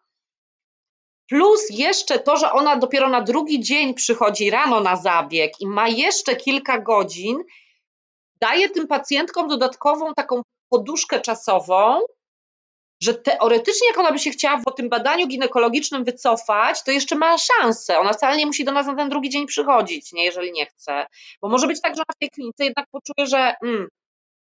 [1.34, 5.88] Plus jeszcze to, że ona dopiero na drugi dzień przychodzi rano na zabieg i ma
[5.88, 7.44] jeszcze kilka godzin,
[8.42, 12.00] daje tym pacjentkom dodatkową taką poduszkę czasową,
[13.04, 17.38] że teoretycznie, jak ona by się chciała po tym badaniu ginekologicznym wycofać, to jeszcze ma
[17.38, 18.00] szansę.
[18.00, 21.06] Ona wcale nie musi do nas na ten drugi dzień przychodzić, nie, jeżeli nie chce.
[21.42, 23.88] Bo może być tak, że ona w tej klinice jednak poczuje, że mm,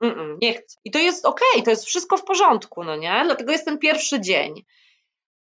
[0.01, 0.77] mm, mm nie chce.
[0.85, 3.21] I to jest okej, okay, to jest wszystko w porządku, no nie?
[3.25, 4.63] Dlatego jest ten pierwszy dzień.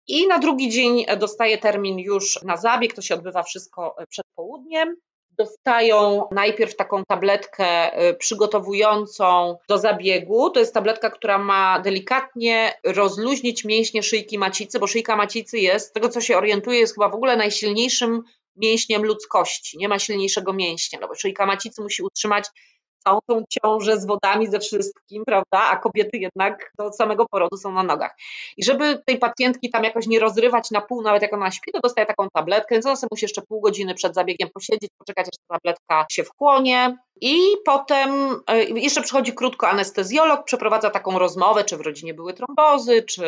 [0.09, 4.95] I na drugi dzień dostaje termin już na zabieg, to się odbywa wszystko przed południem
[5.39, 10.49] dostają najpierw taką tabletkę y, przygotowującą do zabiegu.
[10.49, 15.91] To jest tabletka, która ma delikatnie rozluźnić mięśnie szyjki macicy, bo szyjka macicy jest, z
[15.91, 18.23] tego co się orientuje, jest chyba w ogóle najsilniejszym
[18.55, 19.77] mięśniem ludzkości.
[19.77, 22.45] Nie ma silniejszego mięśnia, no bo szyjka macicy musi utrzymać
[23.03, 25.69] całą tą ciążę z wodami, ze wszystkim, prawda?
[25.69, 28.15] A kobiety jednak do samego porodu są na nogach.
[28.57, 31.79] I żeby tej pacjentki tam jakoś nie rozrywać na pół, nawet jak ona śpi, to
[31.79, 35.37] dostaje taką tabletkę, więc ona sobie musi jeszcze pół godziny przed zabiegiem posiedzieć, poczekać, aż
[35.47, 36.97] ta tabletka się wchłonie.
[37.21, 43.03] I potem e, jeszcze przychodzi krótko anestezjolog, przeprowadza taką rozmowę, czy w rodzinie były trombozy,
[43.03, 43.23] czy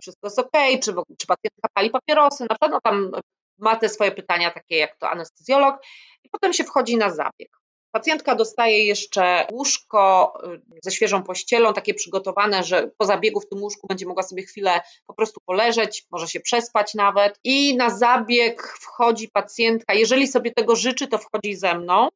[0.00, 3.10] wszystko jest ok, czy, czy pacjentka pali papierosy, na pewno tam
[3.58, 5.76] ma te swoje pytania takie jak to anestezjolog
[6.24, 7.48] i potem się wchodzi na zabieg.
[7.92, 10.32] Pacjentka dostaje jeszcze łóżko
[10.74, 14.42] y, ze świeżą pościelą, takie przygotowane, że po zabiegu w tym łóżku będzie mogła sobie
[14.42, 17.40] chwilę po prostu poleżeć, może się przespać nawet.
[17.44, 22.08] I na zabieg wchodzi pacjentka, jeżeli sobie tego życzy, to wchodzi ze mną.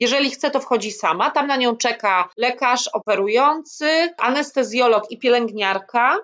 [0.00, 1.30] Jeżeli chce, to wchodzi sama.
[1.30, 6.16] Tam na nią czeka lekarz operujący, anestezjolog i pielęgniarka.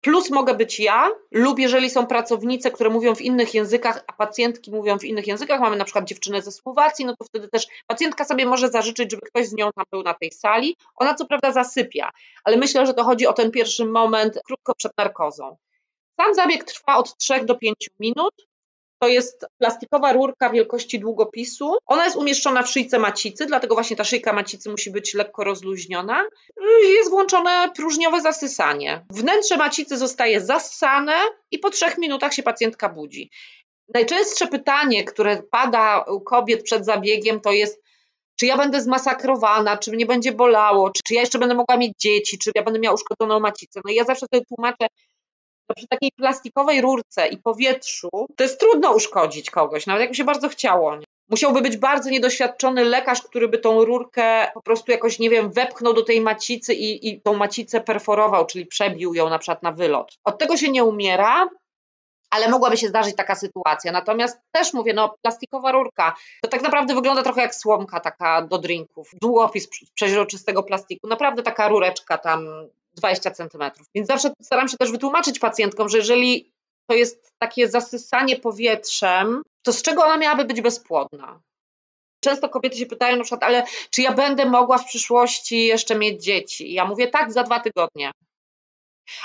[0.00, 4.70] Plus mogę być ja, lub jeżeli są pracownice, które mówią w innych językach, a pacjentki
[4.70, 8.24] mówią w innych językach, mamy na przykład dziewczynę ze Słowacji, no to wtedy też pacjentka
[8.24, 10.76] sobie może zażyczyć, żeby ktoś z nią tam był na tej sali.
[10.96, 12.10] Ona co prawda zasypia,
[12.44, 15.56] ale myślę, że to chodzi o ten pierwszy moment krótko przed narkozą.
[16.20, 18.49] Sam zabieg trwa od 3 do 5 minut.
[19.02, 21.76] To jest plastikowa rurka wielkości długopisu.
[21.86, 26.24] Ona jest umieszczona w szyjce macicy, dlatego właśnie ta szyjka macicy musi być lekko rozluźniona.
[26.84, 29.04] Jest włączone próżniowe zasysanie.
[29.10, 31.14] Wnętrze macicy zostaje zassane
[31.50, 33.30] i po trzech minutach się pacjentka budzi.
[33.94, 37.82] Najczęstsze pytanie, które pada u kobiet przed zabiegiem, to jest,
[38.36, 41.92] czy ja będę zmasakrowana, czy mnie będzie bolało, czy, czy ja jeszcze będę mogła mieć
[41.98, 43.80] dzieci, czy ja będę miała uszkodzoną macicę.
[43.84, 44.86] No i ja zawsze wtedy tłumaczę,
[45.74, 50.48] przy takiej plastikowej rurce i powietrzu to jest trudno uszkodzić kogoś, nawet jakby się bardzo
[50.48, 50.96] chciało.
[50.96, 51.04] Nie?
[51.30, 55.94] Musiałby być bardzo niedoświadczony lekarz, który by tą rurkę po prostu jakoś, nie wiem, wepchnął
[55.94, 60.18] do tej macicy i, i tą macicę perforował, czyli przebił ją na przykład na wylot.
[60.24, 61.48] Od tego się nie umiera,
[62.30, 63.92] ale mogłaby się zdarzyć taka sytuacja.
[63.92, 68.58] Natomiast też mówię, no plastikowa rurka, to tak naprawdę wygląda trochę jak słomka taka do
[68.58, 69.10] drinków.
[69.22, 72.46] Długopis przeźroczystego plastiku, naprawdę taka rureczka tam
[73.00, 73.86] 20 centymetrów.
[73.94, 76.52] Więc zawsze staram się też wytłumaczyć pacjentkom, że jeżeli
[76.86, 81.40] to jest takie zasysanie powietrzem, to z czego ona miałaby być bezpłodna?
[82.20, 86.24] Często kobiety się pytają na przykład, ale czy ja będę mogła w przyszłości jeszcze mieć
[86.24, 86.72] dzieci?
[86.72, 88.10] Ja mówię, tak, za dwa tygodnie.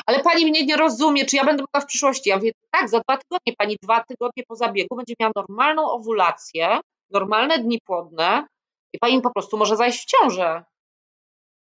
[0.05, 2.29] Ale pani mnie nie rozumie, czy ja będę mogła w przyszłości?
[2.29, 3.53] Ja mówię, tak, za dwa tygodnie.
[3.57, 6.79] Pani dwa tygodnie po zabiegu będzie miała normalną owulację,
[7.11, 8.47] normalne dni płodne
[8.93, 10.63] i pani po prostu może zajść w ciążę.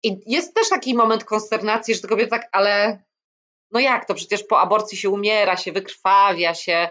[0.04, 3.04] I jest też taki moment konsternacji, że to kobieta tak, ale
[3.72, 6.90] no jak to, przecież po aborcji się umiera, się wykrwawia się.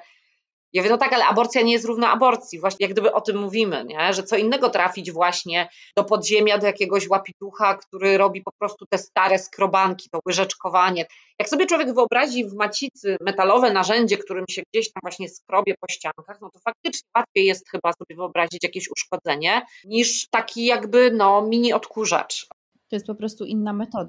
[0.73, 2.61] Ja mówię, no tak, ale aborcja nie jest równa aborcji.
[2.61, 4.13] Właśnie jak gdyby o tym mówimy, nie?
[4.15, 8.99] że co innego trafić właśnie do podziemia, do jakiegoś łapitucha, który robi po prostu te
[8.99, 11.07] stare skrobanki, to łyżeczkowanie.
[11.39, 15.93] Jak sobie człowiek wyobrazi w macicy metalowe narzędzie, którym się gdzieś tam właśnie skrobie po
[15.93, 21.43] ściankach, no to faktycznie łatwiej jest chyba sobie wyobrazić jakieś uszkodzenie, niż taki jakby no
[21.43, 22.47] mini odkurzacz.
[22.89, 24.09] To jest po prostu inna metoda.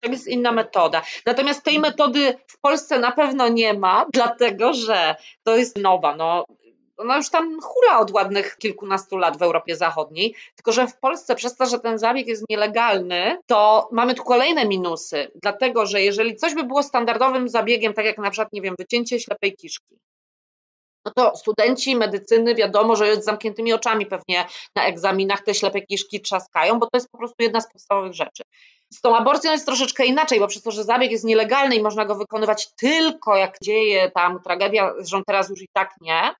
[0.00, 1.02] To jest inna metoda.
[1.26, 6.16] Natomiast tej metody w Polsce na pewno nie ma, dlatego że to jest nowa.
[6.16, 6.44] No,
[6.96, 11.34] ona już tam hula od ładnych kilkunastu lat w Europie Zachodniej, tylko że w Polsce
[11.34, 16.36] przez to, że ten zabieg jest nielegalny, to mamy tu kolejne minusy, dlatego że jeżeli
[16.36, 19.98] coś by było standardowym zabiegiem, tak jak na przykład, nie wiem, wycięcie ślepej kiszki,
[21.04, 26.20] no to studenci medycyny wiadomo, że z zamkniętymi oczami pewnie na egzaminach te ślepe kiszki
[26.20, 28.42] trzaskają, bo to jest po prostu jedna z podstawowych rzeczy.
[28.92, 32.04] Z tą aborcją jest troszeczkę inaczej, bo przez to, że zabieg jest nielegalny i można
[32.04, 36.34] go wykonywać tylko jak dzieje tam tragedia, zresztą teraz już i tak nie,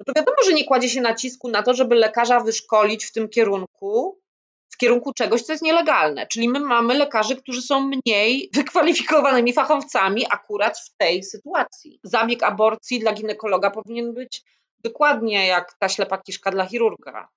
[0.00, 3.28] no to wiadomo, że nie kładzie się nacisku na to, żeby lekarza wyszkolić w tym
[3.28, 4.18] kierunku,
[4.68, 6.26] w kierunku czegoś, co jest nielegalne.
[6.26, 12.00] Czyli my mamy lekarzy, którzy są mniej wykwalifikowanymi fachowcami akurat w tej sytuacji.
[12.02, 14.42] Zabieg aborcji dla ginekologa powinien być
[14.78, 17.28] dokładnie jak ta ślepa kiszka dla chirurga.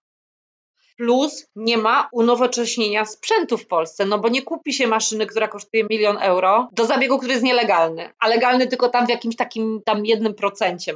[0.97, 5.83] Plus nie ma unowocześnienia sprzętu w Polsce, no bo nie kupi się maszyny, która kosztuje
[5.89, 10.05] milion euro do zabiegu, który jest nielegalny, a legalny tylko tam w jakimś takim tam
[10.05, 10.93] jednym procencie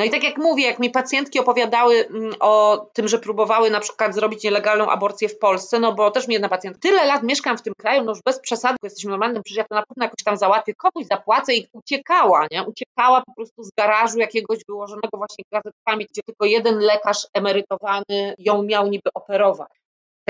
[0.00, 3.80] no i tak jak mówię, jak mi pacjentki opowiadały mm, o tym, że próbowały na
[3.80, 7.58] przykład zrobić nielegalną aborcję w Polsce, no bo też mi jedna pacjentka, tyle lat mieszkam
[7.58, 10.24] w tym kraju, no już bez przesady, jesteśmy normalnym, przecież ja to na pewno jakoś
[10.24, 12.62] tam załatwię, komuś zapłacę i uciekała, nie?
[12.62, 18.62] Uciekała po prostu z garażu jakiegoś wyłożonego właśnie gazetkami, gdzie tylko jeden lekarz emerytowany ją
[18.62, 19.79] miał niby operować.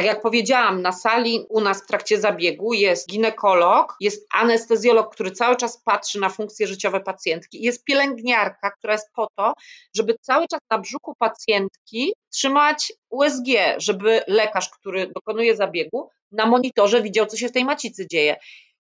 [0.00, 5.30] Tak jak powiedziałam, na sali u nas w trakcie zabiegu jest ginekolog, jest anestezjolog, który
[5.30, 9.52] cały czas patrzy na funkcje życiowe pacjentki, jest pielęgniarka, która jest po to,
[9.96, 17.02] żeby cały czas na brzuchu pacjentki trzymać USG, żeby lekarz, który dokonuje zabiegu, na monitorze
[17.02, 18.36] widział, co się w tej macicy dzieje.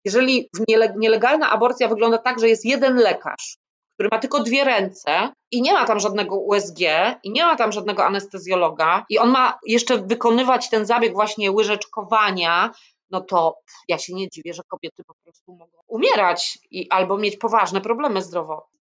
[0.04, 0.48] Jeżeli
[0.96, 3.56] nielegalna aborcja wygląda tak, że jest jeden lekarz,
[3.98, 6.78] który ma tylko dwie ręce i nie ma tam żadnego USG
[7.22, 12.72] i nie ma tam żadnego anestezjologa i on ma jeszcze wykonywać ten zabieg właśnie łyżeczkowania,
[13.10, 13.58] no to
[13.88, 18.22] ja się nie dziwię, że kobiety po prostu mogą umierać i albo mieć poważne problemy
[18.22, 18.78] zdrowotne.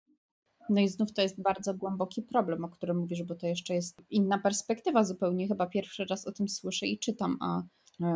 [0.68, 3.96] No i znów to jest bardzo głęboki problem, o którym mówisz, bo to jeszcze jest
[4.10, 5.48] inna perspektywa zupełnie.
[5.48, 7.62] Chyba pierwszy raz o tym słyszę i czytam, a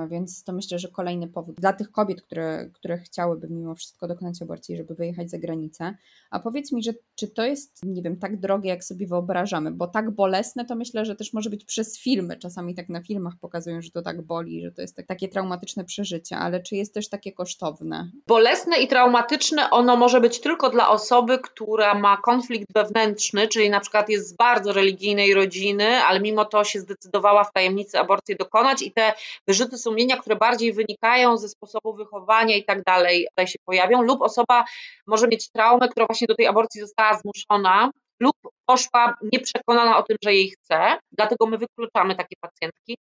[0.08, 4.42] więc to myślę, że kolejny powód dla tych kobiet, które, które chciałyby mimo wszystko dokonać
[4.42, 5.94] aborcji, żeby wyjechać za granicę.
[6.30, 9.86] A powiedz mi, że czy to jest, nie wiem, tak drogie, jak sobie wyobrażamy, bo
[9.86, 12.36] tak bolesne to myślę, że też może być przez filmy.
[12.36, 15.84] Czasami tak na filmach pokazują, że to tak boli, że to jest tak, takie traumatyczne
[15.84, 18.10] przeżycie, ale czy jest też takie kosztowne?
[18.26, 23.80] Bolesne i traumatyczne ono może być tylko dla osoby, która ma konflikt wewnętrzny, czyli na
[23.80, 28.82] przykład jest z bardzo religijnej rodziny, ale mimo to się zdecydowała w tajemnicy aborcję dokonać
[28.82, 29.12] i te
[29.46, 34.02] wyrzuty wyrzuty sumienia, które bardziej wynikają ze sposobu wychowania i tak dalej, tutaj się pojawią,
[34.02, 34.64] lub osoba
[35.06, 40.16] może mieć traumę, która właśnie do tej aborcji została zmuszona, lub poszła nieprzekonana o tym,
[40.24, 42.96] że jej chce, dlatego my wykluczamy takie pacjentki.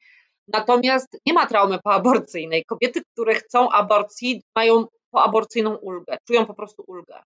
[0.48, 2.64] Natomiast nie ma traumy poaborcyjnej.
[2.64, 7.22] Kobiety, które chcą aborcji, mają poaborcyjną ulgę, czują po prostu ulgę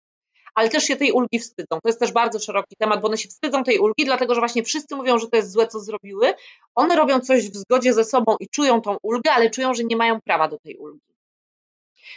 [0.56, 1.80] ale też się tej ulgi wstydzą.
[1.84, 4.64] To jest też bardzo szeroki temat, bo one się wstydzą tej ulgi, dlatego że właśnie
[4.64, 6.34] wszyscy mówią, że to jest złe, co zrobiły.
[6.76, 9.96] One robią coś w zgodzie ze sobą i czują tą ulgę, ale czują, że nie
[9.96, 11.16] mają prawa do tej ulgi.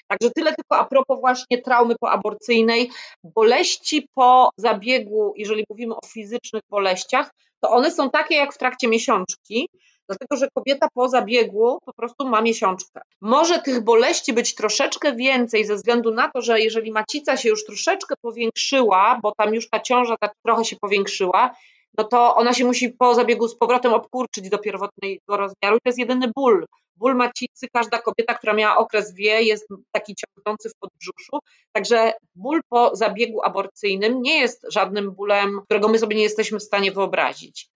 [0.07, 2.91] Także tyle tylko a propos właśnie traumy poaborcyjnej.
[3.25, 8.89] Boleści po zabiegu, jeżeli mówimy o fizycznych boleściach, to one są takie jak w trakcie
[8.89, 9.69] miesiączki,
[10.09, 13.01] dlatego że kobieta po zabiegu po prostu ma miesiączkę.
[13.21, 17.65] Może tych boleści być troszeczkę więcej ze względu na to, że jeżeli macica się już
[17.65, 21.55] troszeczkę powiększyła, bo tam już ta ciąża tak trochę się powiększyła,
[21.99, 25.89] no to ona się musi po zabiegu z powrotem obkurczyć do pierwotnego rozmiaru i to
[25.89, 26.67] jest jedyny ból.
[26.97, 31.39] Ból macicy, każda kobieta, która miała okres wie, jest taki ciągnący w podbrzuszu.
[31.73, 36.63] Także ból po zabiegu aborcyjnym nie jest żadnym bólem, którego my sobie nie jesteśmy w
[36.63, 37.69] stanie wyobrazić.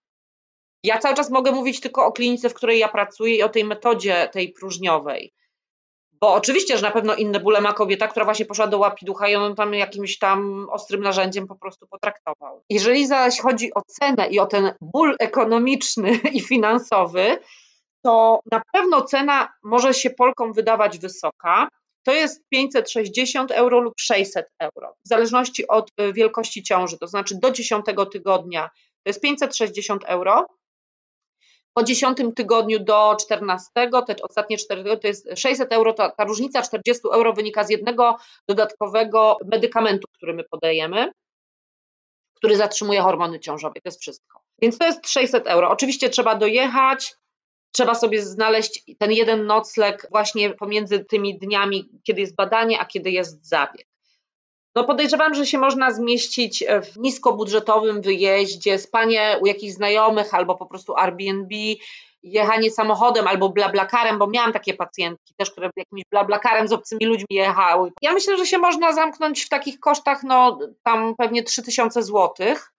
[0.84, 3.64] Ja cały czas mogę mówić tylko o klinice, w której ja pracuję i o tej
[3.64, 5.32] metodzie tej próżniowej.
[6.12, 9.34] Bo oczywiście, że na pewno inne bóle ma kobieta, która właśnie poszła do łapiducha i
[9.34, 12.62] on tam jakimś tam ostrym narzędziem po prostu potraktował.
[12.70, 17.38] Jeżeli zaś chodzi o cenę i o ten ból ekonomiczny i finansowy,
[18.04, 21.68] to na pewno cena może się Polkom wydawać wysoka.
[22.04, 27.34] To jest 560 euro lub 600 euro, w zależności od y, wielkości ciąży, to znaczy
[27.42, 28.70] do 10 tygodnia
[29.04, 30.46] to jest 560 euro,
[31.74, 33.70] po 10 tygodniu do 14,
[34.06, 38.16] te ostatnie 4 to jest 600 euro, ta, ta różnica 40 euro wynika z jednego
[38.48, 41.12] dodatkowego medykamentu, który my podajemy,
[42.34, 43.74] który zatrzymuje hormony ciążowe.
[43.74, 44.40] To jest wszystko.
[44.62, 45.70] Więc to jest 600 euro.
[45.70, 47.14] Oczywiście trzeba dojechać,
[47.72, 53.10] trzeba sobie znaleźć ten jeden nocleg właśnie pomiędzy tymi dniami, kiedy jest badanie, a kiedy
[53.10, 53.91] jest zabieg.
[54.74, 60.66] No podejrzewam, że się można zmieścić w niskobudżetowym wyjeździe, spanie u jakichś znajomych albo po
[60.66, 61.54] prostu Airbnb,
[62.22, 67.26] jechanie samochodem albo blablakarem, bo miałam takie pacjentki też, które jakimś blablakarem z obcymi ludźmi
[67.30, 67.92] jechały.
[68.02, 72.72] Ja myślę, że się można zamknąć w takich kosztach, no tam pewnie 3000 złotych.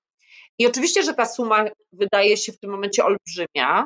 [0.60, 3.86] I oczywiście, że ta suma wydaje się w tym momencie olbrzymia,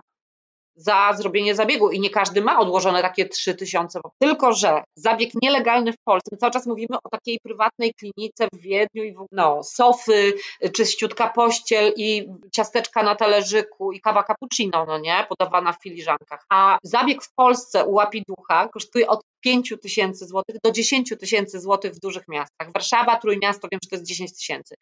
[0.78, 4.00] za zrobienie zabiegu i nie każdy ma odłożone takie 3000.
[4.20, 8.58] Tylko, że zabieg nielegalny w Polsce, my cały czas mówimy o takiej prywatnej klinice w
[8.58, 10.34] Wiedniu i w, no, sofy,
[10.76, 16.46] czyściutka pościel i ciasteczka na talerzyku i kawa cappuccino, no nie, podawana w filiżankach.
[16.50, 21.94] A zabieg w Polsce u łapiducha kosztuje od 5 tysięcy złotych do 10 tysięcy złotych
[21.94, 22.72] w dużych miastach.
[22.74, 24.76] Warszawa, Trójmiasto, wiem, że to jest 10 tysięcy.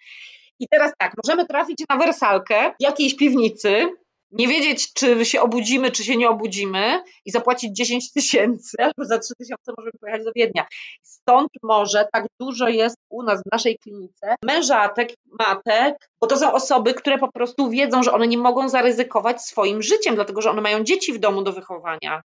[0.60, 3.88] I teraz tak, możemy trafić na wersalkę w jakiejś piwnicy,
[4.36, 9.20] nie wiedzieć, czy się obudzimy, czy się nie obudzimy i zapłacić 10 tysięcy, albo za
[9.20, 10.66] 3 tysiące możemy pojechać do Wiednia.
[11.04, 16.54] Stąd może tak dużo jest u nas w naszej klinice mężatek, matek, bo to są
[16.54, 20.62] osoby, które po prostu wiedzą, że one nie mogą zaryzykować swoim życiem, dlatego że one
[20.62, 22.22] mają dzieci w domu do wychowania.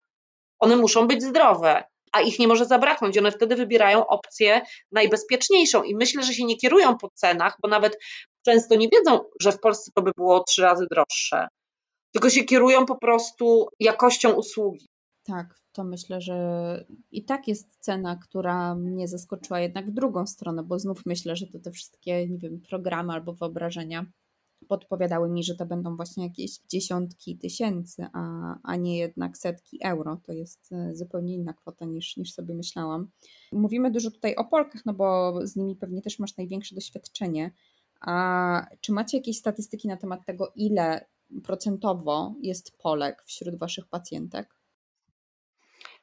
[0.59, 3.17] One muszą być zdrowe a ich nie może zabraknąć.
[3.17, 7.97] One wtedy wybierają opcję najbezpieczniejszą i myślę, że się nie kierują po cenach, bo nawet
[8.45, 11.47] często nie wiedzą, że w Polsce to by było trzy razy droższe
[12.11, 14.85] tylko się kierują po prostu jakością usługi.
[15.23, 20.63] Tak, to myślę, że i tak jest cena, która mnie zaskoczyła jednak w drugą stronę,
[20.63, 24.05] bo znów myślę, że to te wszystkie, nie wiem, programy albo wyobrażenia
[24.67, 30.21] podpowiadały mi, że to będą właśnie jakieś dziesiątki tysięcy, a, a nie jednak setki euro.
[30.23, 33.09] To jest e, zupełnie inna kwota niż, niż sobie myślałam.
[33.51, 37.51] Mówimy dużo tutaj o Polkach, no bo z nimi pewnie też masz największe doświadczenie.
[38.01, 41.05] A czy macie jakieś statystyki na temat tego, ile
[41.43, 44.55] procentowo jest Polek wśród Waszych pacjentek?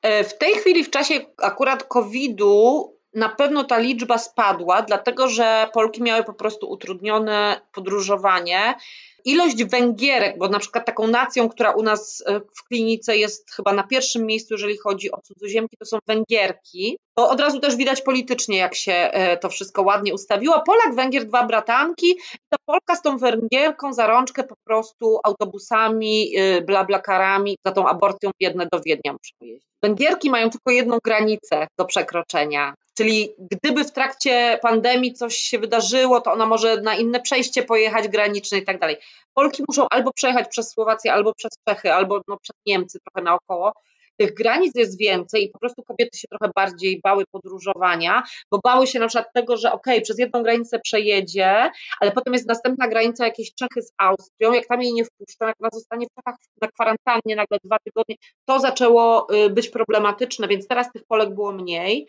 [0.03, 5.71] E, w tej chwili, w czasie akurat COVID-u, na pewno ta liczba spadła, dlatego że
[5.73, 8.75] Polki miały po prostu utrudnione podróżowanie
[9.27, 13.73] ilość Węgierek, bo na przykład taką nacją, która u nas e, w klinice jest chyba
[13.73, 16.99] na pierwszym miejscu, jeżeli chodzi o cudzoziemki, to są Węgierki.
[17.15, 20.63] To od razu też widać politycznie, jak się e, to wszystko ładnie ustawiło.
[20.67, 22.19] Polak, Węgier, dwa bratanki.
[22.49, 28.31] Ta Polka z tą Węgierką za rączkę po prostu autobusami, e, blablakarami za tą aborcją
[28.41, 29.69] biedne do Wiednia muszą jeździć.
[29.83, 32.75] Węgierki mają tylko jedną granicę do przekroczenia.
[32.97, 38.09] Czyli gdyby w trakcie pandemii coś się wydarzyło, to ona może na inne przejście pojechać
[38.09, 38.97] graniczne i tak dalej.
[39.35, 43.73] Polki muszą albo przejechać przez Słowację, albo przez Czechy, albo no, przez Niemcy trochę naokoło.
[44.19, 48.87] Tych granic jest więcej i po prostu kobiety się trochę bardziej bały podróżowania, bo bały
[48.87, 51.71] się na przykład tego, że okej, okay, przez jedną granicę przejedzie,
[52.01, 55.57] ale potem jest następna granica jakieś Czechy z Austrią, jak tam jej nie wpuszczą, jak
[55.61, 60.69] ona zostanie w Czechach na kwarantannie nagle dwa tygodnie, to zaczęło y, być problematyczne, więc
[60.69, 62.07] teraz tych Polek było mniej.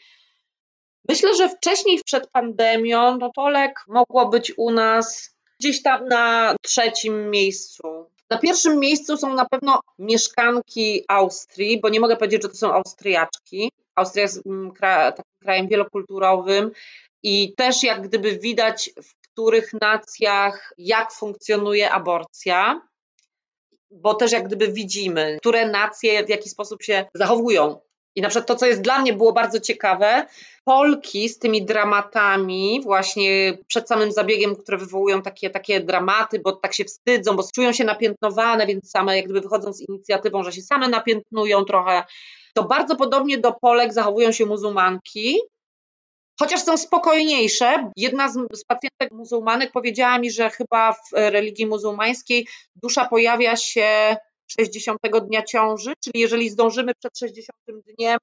[1.08, 7.30] Myślę, że wcześniej, przed pandemią, no Polek mogło być u nas gdzieś tam na trzecim
[7.30, 8.06] miejscu.
[8.30, 12.74] Na pierwszym miejscu są na pewno mieszkanki Austrii, bo nie mogę powiedzieć, że to są
[12.74, 13.72] Austriaczki.
[13.96, 16.72] Austria jest mm, takim krajem wielokulturowym
[17.24, 22.82] i też jak gdyby widać, w których nacjach jak funkcjonuje aborcja,
[23.92, 27.80] bo też jak gdyby widzimy, które nacje w jaki sposób się zachowują
[28.18, 30.26] i na przykład to, co jest dla mnie było bardzo ciekawe,
[30.64, 36.74] Polki z tymi dramatami, właśnie przed samym zabiegiem, które wywołują takie, takie dramaty, bo tak
[36.74, 40.62] się wstydzą, bo czują się napiętnowane, więc same jak gdyby wychodzą z inicjatywą, że się
[40.62, 42.04] same napiętnują trochę,
[42.54, 45.40] to bardzo podobnie do Polek zachowują się muzułmanki,
[46.40, 47.92] chociaż są spokojniejsze.
[47.98, 54.18] Jedna z, z pacjentek muzułmanek powiedziała mi, że chyba w religii muzułmańskiej dusza pojawia się
[54.48, 57.60] 60 dnia ciąży, czyli jeżeli zdążymy przed 60
[57.98, 58.18] dniem,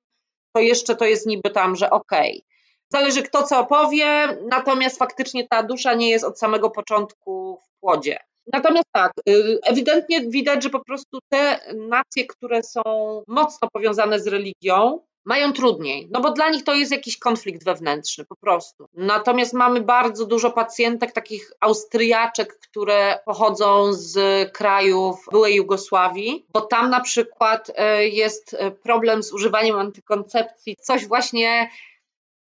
[0.52, 2.30] to jeszcze to jest niby tam, że okej.
[2.30, 2.54] Okay.
[2.92, 4.06] Zależy kto co opowie,
[4.50, 8.18] natomiast faktycznie ta dusza nie jest od samego początku w płodzie.
[8.52, 12.82] Natomiast tak, y, ewidentnie widać, że po prostu te nacje, które są
[13.28, 18.24] mocno powiązane z religią, mają trudniej, no bo dla nich to jest jakiś konflikt wewnętrzny
[18.24, 18.88] po prostu.
[18.94, 24.16] Natomiast mamy bardzo dużo pacjentek, takich Austriaczek, które pochodzą z
[24.52, 31.06] krajów byłej Jugosławii, bo tam na przykład e, jest e, problem z używaniem antykoncepcji, coś
[31.06, 31.70] właśnie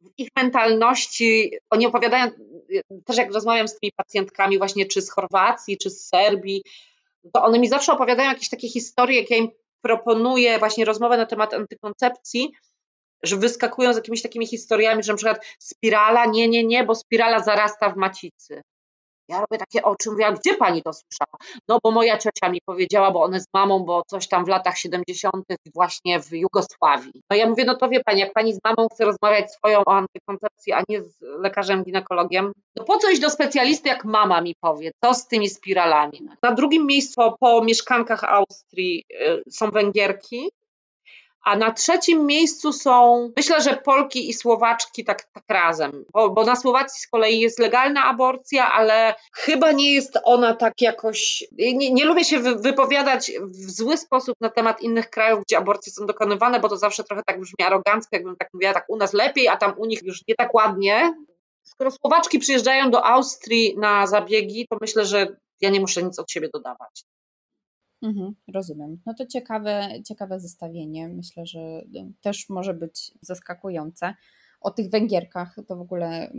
[0.00, 2.30] w ich mentalności, oni opowiadają,
[3.04, 6.62] też jak rozmawiam z tymi pacjentkami właśnie czy z Chorwacji, czy z Serbii,
[7.32, 9.48] to one mi zawsze opowiadają jakieś takie historie, jak ja im
[9.86, 12.52] proponuję właśnie rozmowę na temat antykoncepcji,
[13.22, 17.42] że wyskakują z jakimiś takimi historiami, że na przykład spirala, nie, nie, nie, bo spirala
[17.42, 18.62] zarasta w macicy.
[19.28, 21.38] Ja robię takie oczy, mówię, a gdzie pani to słyszała?
[21.68, 24.78] No bo moja ciocia mi powiedziała, bo one z mamą, bo coś tam w latach
[24.78, 25.44] 70.
[25.74, 27.22] właśnie w Jugosławii.
[27.30, 29.92] No ja mówię, no to wie pani, jak pani z mamą chce rozmawiać swoją o
[29.92, 34.54] antykoncepcji, a nie z lekarzem ginekologiem, to po co iść do specjalisty, jak mama mi
[34.60, 36.28] powie, co z tymi spiralami?
[36.42, 40.50] Na drugim miejscu po mieszkankach Austrii y, są Węgierki,
[41.46, 46.44] a na trzecim miejscu są, myślę, że Polki i Słowaczki tak, tak razem, bo, bo,
[46.44, 51.44] na Słowacji z kolei jest legalna aborcja, ale chyba nie jest ona tak jakoś.
[51.52, 56.06] Nie, nie lubię się wypowiadać w zły sposób na temat innych krajów, gdzie aborcje są
[56.06, 59.48] dokonywane, bo to zawsze trochę tak brzmi arogancko, jakbym tak mówiła, tak u nas lepiej,
[59.48, 61.14] a tam u nich już nie tak ładnie.
[61.64, 66.30] Skoro Słowaczki przyjeżdżają do Austrii na zabiegi, to myślę, że ja nie muszę nic od
[66.30, 67.04] siebie dodawać.
[68.02, 69.00] Mhm, rozumiem.
[69.06, 71.08] No to ciekawe, ciekawe zestawienie.
[71.08, 71.82] Myślę, że
[72.20, 74.14] też może być zaskakujące.
[74.60, 76.32] O tych Węgierkach to w ogóle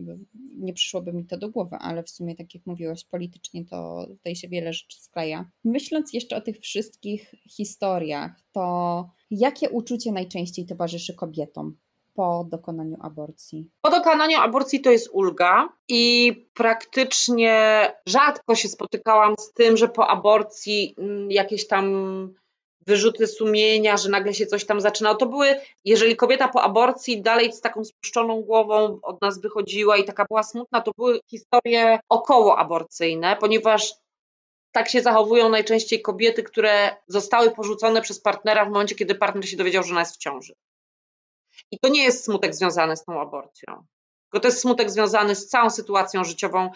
[0.57, 4.35] nie przyszłoby mi to do głowy, ale w sumie, tak jak mówiłaś, politycznie to tutaj
[4.35, 5.51] się wiele rzeczy skleja.
[5.63, 11.77] Myśląc jeszcze o tych wszystkich historiach, to jakie uczucie najczęściej towarzyszy kobietom?
[12.17, 13.69] Po dokonaniu aborcji?
[13.81, 17.53] Po dokonaniu aborcji to jest ulga i praktycznie
[18.05, 21.85] rzadko się spotykałam z tym, że po aborcji mm, jakieś tam
[22.87, 25.15] wyrzuty sumienia, że nagle się coś tam zaczynało.
[25.15, 25.55] To były,
[25.85, 30.43] jeżeli kobieta po aborcji dalej z taką spuszczoną głową od nas wychodziła i taka była
[30.43, 33.93] smutna, to były historie okołoaborcyjne, ponieważ
[34.71, 39.57] tak się zachowują najczęściej kobiety, które zostały porzucone przez partnera w momencie, kiedy partner się
[39.57, 40.53] dowiedział, że ona jest w ciąży.
[41.71, 43.85] I to nie jest smutek związany z tą aborcją,
[44.23, 46.71] tylko to jest smutek związany z całą sytuacją życiową,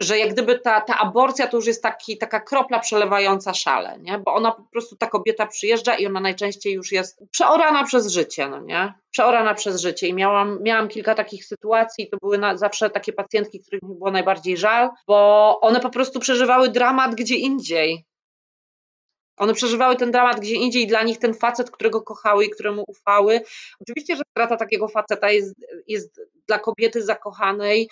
[0.00, 4.18] że jak gdyby ta, ta aborcja to już jest taki, taka kropla przelewająca szale, nie?
[4.18, 8.48] bo ona po prostu, ta kobieta przyjeżdża i ona najczęściej już jest przeorana przez życie,
[8.48, 8.94] no nie?
[9.10, 13.60] Przeorana przez życie i miałam, miałam kilka takich sytuacji, to były na, zawsze takie pacjentki,
[13.60, 18.04] których mi było najbardziej żal, bo one po prostu przeżywały dramat gdzie indziej,
[19.40, 23.40] one przeżywały ten dramat gdzie indziej, dla nich ten facet, którego kochały i któremu ufały.
[23.80, 25.54] Oczywiście, że strata takiego faceta jest,
[25.86, 27.88] jest dla kobiety zakochanej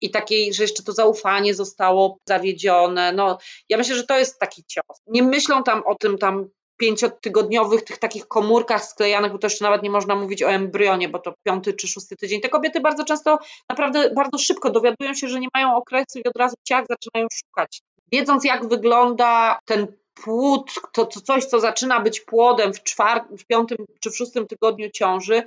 [0.00, 3.12] i takiej, że jeszcze to zaufanie zostało zawiedzione.
[3.12, 5.00] No, ja myślę, że to jest taki cios.
[5.06, 9.82] Nie myślą tam o tym tam pięciotygodniowych tych takich komórkach sklejanych, bo to jeszcze nawet
[9.82, 12.40] nie można mówić o embryonie, bo to piąty czy szósty tydzień.
[12.40, 16.36] Te kobiety bardzo często, naprawdę bardzo szybko dowiadują się, że nie mają okresu i od
[16.36, 17.80] razu ciach zaczynają szukać.
[18.12, 19.86] Wiedząc, jak wygląda ten
[20.24, 24.46] płód, to, to coś, co zaczyna być płodem w, czwartym, w piątym czy w szóstym
[24.46, 25.42] tygodniu ciąży,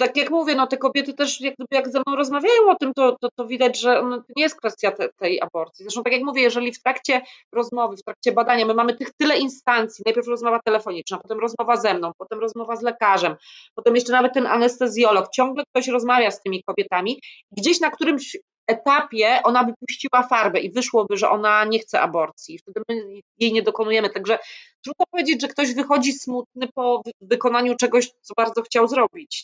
[0.00, 3.16] tak jak mówię, no te kobiety też jak, jak ze mną rozmawiają o tym, to,
[3.20, 5.82] to, to widać, że no, to nie jest kwestia te, tej aborcji.
[5.82, 7.22] Zresztą tak jak mówię, jeżeli w trakcie
[7.52, 11.94] rozmowy, w trakcie badania my mamy tych tyle instancji, najpierw rozmowa telefoniczna, potem rozmowa ze
[11.94, 13.36] mną, potem rozmowa z lekarzem,
[13.74, 17.20] potem jeszcze nawet ten anestezjolog, ciągle ktoś rozmawia z tymi kobietami,
[17.52, 18.36] gdzieś na którymś
[18.70, 22.58] etapie ona by puściła farbę i wyszłoby, że ona nie chce aborcji.
[22.58, 24.10] Wtedy my jej nie dokonujemy.
[24.10, 24.38] Także
[24.84, 29.42] trudno powiedzieć, że ktoś wychodzi smutny po wykonaniu czegoś, co bardzo chciał zrobić.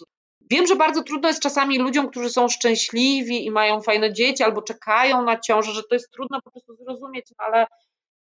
[0.50, 4.62] Wiem, że bardzo trudno jest czasami ludziom, którzy są szczęśliwi i mają fajne dzieci albo
[4.62, 7.66] czekają na ciążę, że to jest trudno po prostu zrozumieć, no ale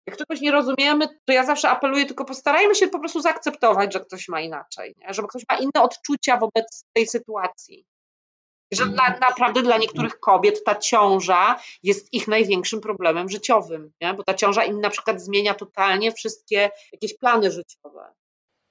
[0.07, 3.99] jak czegoś nie rozumiemy, to ja zawsze apeluję, tylko postarajmy się po prostu zaakceptować, że
[3.99, 5.13] ktoś ma inaczej, nie?
[5.13, 7.85] żeby ktoś ma inne odczucia wobec tej sytuacji.
[8.71, 14.13] Że dla, naprawdę dla niektórych kobiet ta ciąża jest ich największym problemem życiowym, nie?
[14.13, 18.13] bo ta ciąża im na przykład zmienia totalnie wszystkie jakieś plany życiowe.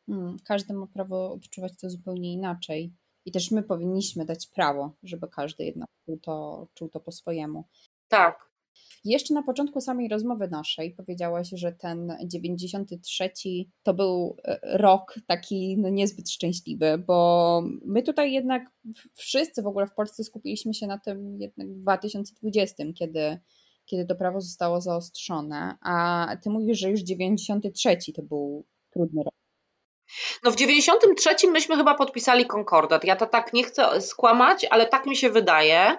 [0.06, 2.92] Hmm, każdy ma prawo odczuwać to zupełnie inaczej.
[3.26, 7.64] I też my powinniśmy dać prawo, żeby każdy jednak czuł to, czuł to po swojemu.
[8.08, 8.53] Tak.
[9.04, 13.30] Jeszcze na początku samej rozmowy naszej powiedziałaś, że ten 93
[13.82, 18.62] to był e, rok taki no niezbyt szczęśliwy, bo my tutaj jednak
[19.14, 23.38] wszyscy w ogóle w Polsce skupiliśmy się na tym jednak w 2020, kiedy,
[23.86, 29.34] kiedy to prawo zostało zaostrzone, a ty mówisz, że już 93 to był trudny rok.
[30.44, 33.04] No w 93 myśmy chyba podpisali konkordat.
[33.04, 35.96] Ja to tak nie chcę skłamać, ale tak mi się wydaje.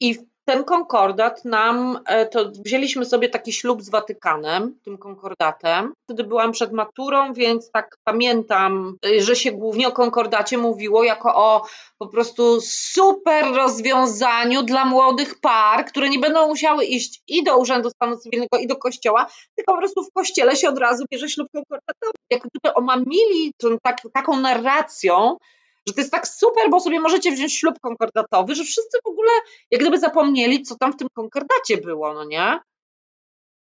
[0.00, 0.18] I
[0.52, 5.92] ten konkordat nam, e, to wzięliśmy sobie taki ślub z Watykanem, tym konkordatem.
[6.04, 11.34] Wtedy byłam przed maturą, więc tak pamiętam, e, że się głównie o konkordacie mówiło jako
[11.34, 11.66] o
[11.98, 17.90] po prostu super rozwiązaniu dla młodych par, które nie będą musiały iść i do Urzędu
[17.90, 19.26] Stanu Cywilnego, i do kościoła,
[19.56, 22.12] tylko po prostu w kościele się od razu bierze ślub konkordatowy.
[22.30, 25.36] Jak gdyby omamili tą, tak, taką narracją,
[25.88, 29.30] że to jest tak super, bo sobie możecie wziąć ślub konkordatowy, że wszyscy w ogóle
[29.70, 32.60] jak gdyby zapomnieli, co tam w tym konkordacie było, no nie?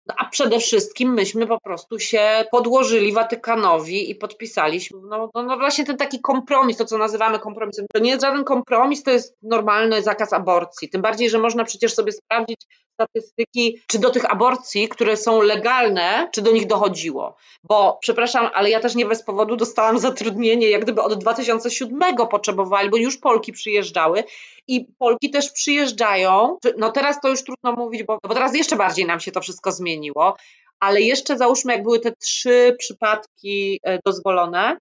[0.07, 5.57] No, a przede wszystkim myśmy po prostu się podłożyli Watykanowi i podpisaliśmy, no, no, no,
[5.57, 7.85] właśnie ten taki kompromis, to co nazywamy kompromisem.
[7.93, 10.89] To nie jest żaden kompromis, to jest normalny zakaz aborcji.
[10.89, 12.61] Tym bardziej, że można przecież sobie sprawdzić
[13.01, 17.35] statystyki, czy do tych aborcji, które są legalne, czy do nich dochodziło.
[17.63, 21.99] Bo przepraszam, ale ja też nie bez powodu dostałam zatrudnienie, jak gdyby od 2007
[22.31, 24.23] potrzebowali, bo już Polki przyjeżdżały
[24.67, 26.57] i Polki też przyjeżdżają.
[26.77, 29.71] No teraz to już trudno mówić, bo, bo teraz jeszcze bardziej nam się to wszystko
[29.71, 30.35] zmieniło,
[30.79, 34.77] ale jeszcze załóżmy, jak były te trzy przypadki e, dozwolone,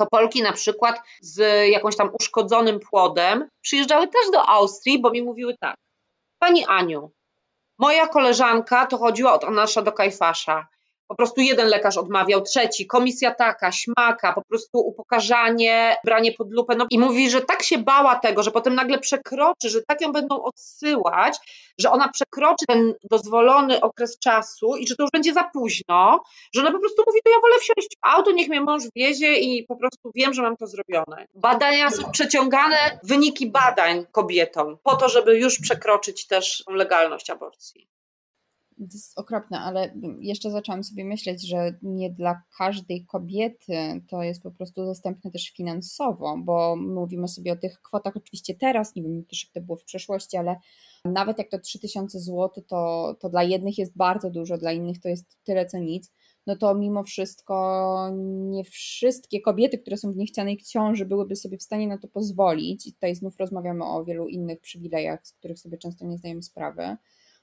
[0.00, 5.22] to Polki na przykład z jakąś tam uszkodzonym płodem przyjeżdżały też do Austrii, bo mi
[5.22, 5.76] mówiły tak,
[6.38, 7.10] Pani Aniu,
[7.78, 10.66] moja koleżanka to chodziła od Anasza do Kajfasza
[11.08, 16.76] po prostu jeden lekarz odmawiał, trzeci, komisja taka, śmaka, po prostu upokarzanie, branie pod lupę.
[16.76, 20.12] No i mówi, że tak się bała tego, że potem nagle przekroczy, że tak ją
[20.12, 21.36] będą odsyłać,
[21.78, 26.22] że ona przekroczy ten dozwolony okres czasu i że to już będzie za późno,
[26.54, 29.34] że ona po prostu mówi, to ja wolę wsiąść w auto, niech mnie mąż wiezie
[29.34, 31.26] i po prostu wiem, że mam to zrobione.
[31.34, 37.88] Badania są przeciągane, wyniki badań kobietom, po to, żeby już przekroczyć też legalność aborcji.
[38.78, 44.42] To jest okropne, ale jeszcze zaczęłam sobie myśleć, że nie dla każdej kobiety to jest
[44.42, 48.16] po prostu dostępne też finansowo, bo mówimy sobie o tych kwotach.
[48.16, 50.56] Oczywiście teraz, nie wiem też jak to było w przeszłości, ale
[51.04, 55.08] nawet jak to 3000 zł, to, to dla jednych jest bardzo dużo, dla innych to
[55.08, 56.12] jest tyle co nic,
[56.48, 58.10] no to mimo wszystko
[58.50, 62.86] nie wszystkie kobiety, które są w niechcianej ciąży byłyby sobie w stanie na to pozwolić.
[62.86, 66.96] I tutaj znów rozmawiamy o wielu innych przywilejach, z których sobie często nie zdajemy sprawy.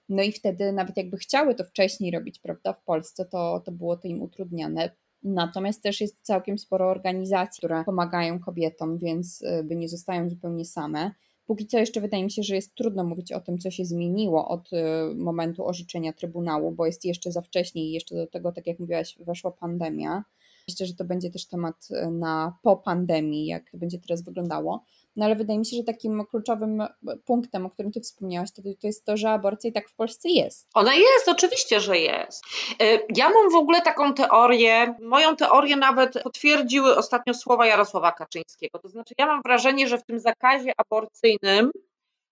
[0.10, 3.98] No i wtedy nawet jakby chciały to wcześniej robić, prawda, w Polsce, to, to było
[3.98, 4.90] to im utrudniane.
[5.24, 10.66] Natomiast też jest całkiem sporo organizacji, które pomagają kobietom, więc y, by nie zostają zupełnie
[10.66, 11.12] same.
[11.46, 14.48] Póki co jeszcze wydaje mi się, że jest trudno mówić o tym, co się zmieniło
[14.48, 18.68] od y, momentu orzeczenia Trybunału, bo jest jeszcze za wcześnie i jeszcze do tego, tak
[18.68, 20.24] jak mówiłaś, weszła pandemia.
[20.68, 24.84] Myślę, że to będzie też temat y, na po pandemii, jak będzie teraz wyglądało.
[25.16, 26.84] No ale wydaje mi się, że takim kluczowym
[27.26, 30.30] punktem, o którym ty wspomniałaś, to, to jest to, że aborcja i tak w Polsce
[30.30, 30.70] jest.
[30.74, 32.44] Ona jest, oczywiście, że jest.
[32.82, 38.80] Y, ja mam w ogóle taką teorię, moją teorię nawet potwierdziły ostatnio słowa Jarosława Kaczyńskiego.
[38.80, 41.72] To znaczy, ja mam wrażenie, że w tym zakazie aborcyjnym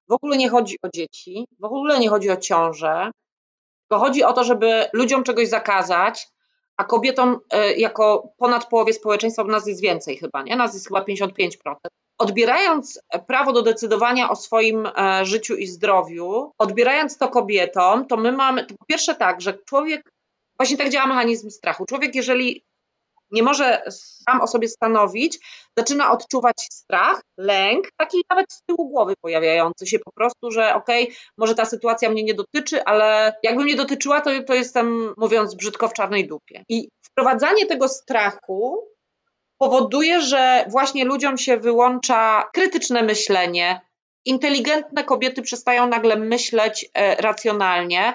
[0.09, 3.11] w ogóle nie chodzi o dzieci, w ogóle nie chodzi o ciążę,
[3.89, 6.27] tylko chodzi o to, żeby ludziom czegoś zakazać,
[6.77, 10.55] a kobietom y, jako ponad połowie społeczeństwa, bo nas jest więcej chyba, nie?
[10.55, 11.49] Nas jest chyba 55%.
[12.23, 18.31] Odbierając prawo do decydowania o swoim e, życiu i zdrowiu, odbierając to kobietom, to my
[18.31, 20.11] mamy, to po pierwsze tak, że człowiek,
[20.57, 21.85] właśnie tak działa mechanizm strachu.
[21.85, 22.63] Człowiek, jeżeli
[23.31, 25.39] nie może sam o sobie stanowić,
[25.77, 31.03] zaczyna odczuwać strach, lęk, taki nawet z tyłu głowy pojawiający się po prostu, że okej,
[31.03, 35.55] okay, może ta sytuacja mnie nie dotyczy, ale jakby mnie dotyczyła, to, to jestem, mówiąc
[35.55, 36.63] brzydko, w czarnej dupie.
[36.69, 38.92] I wprowadzanie tego strachu
[39.63, 43.81] powoduje, że właśnie ludziom się wyłącza krytyczne myślenie,
[44.25, 48.13] inteligentne kobiety przestają nagle myśleć e, racjonalnie.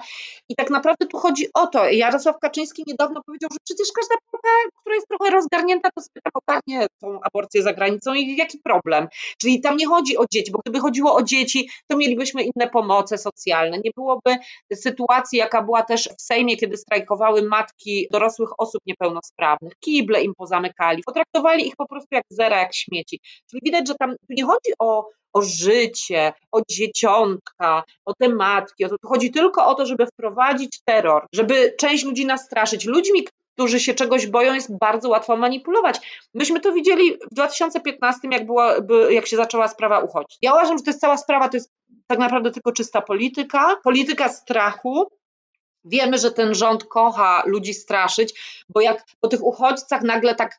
[0.48, 1.88] I tak naprawdę tu chodzi o to.
[1.88, 4.48] Jarosław Kaczyński niedawno powiedział, że przecież każda Polka,
[4.80, 9.08] która jest trochę rozgarnięta, to sobie ogarnie tą aborcję za granicą i jaki problem.
[9.38, 13.18] Czyli tam nie chodzi o dzieci, bo gdyby chodziło o dzieci, to mielibyśmy inne pomoce
[13.18, 13.78] socjalne.
[13.78, 14.36] Nie byłoby
[14.74, 19.72] sytuacji, jaka była też w Sejmie, kiedy strajkowały matki dorosłych osób niepełnosprawnych.
[19.80, 23.20] Kible im pozamykali, potraktowali ich po prostu jak zera, jak śmieci.
[23.50, 28.84] Czyli widać, że tam nie chodzi o o życie, o dzieciątka, o te matki.
[28.84, 32.84] O to, chodzi tylko o to, żeby wprowadzić terror, żeby część ludzi nastraszyć.
[32.84, 36.28] Ludźmi, którzy się czegoś boją, jest bardzo łatwo manipulować.
[36.34, 38.74] Myśmy to widzieli w 2015, jak, była,
[39.10, 40.38] jak się zaczęła sprawa uchodźców.
[40.42, 41.72] Ja uważam, że to jest cała sprawa, to jest
[42.06, 45.08] tak naprawdę tylko czysta polityka, polityka strachu,
[45.84, 50.58] Wiemy, że ten rząd kocha ludzi straszyć, bo jak po tych uchodźcach nagle tak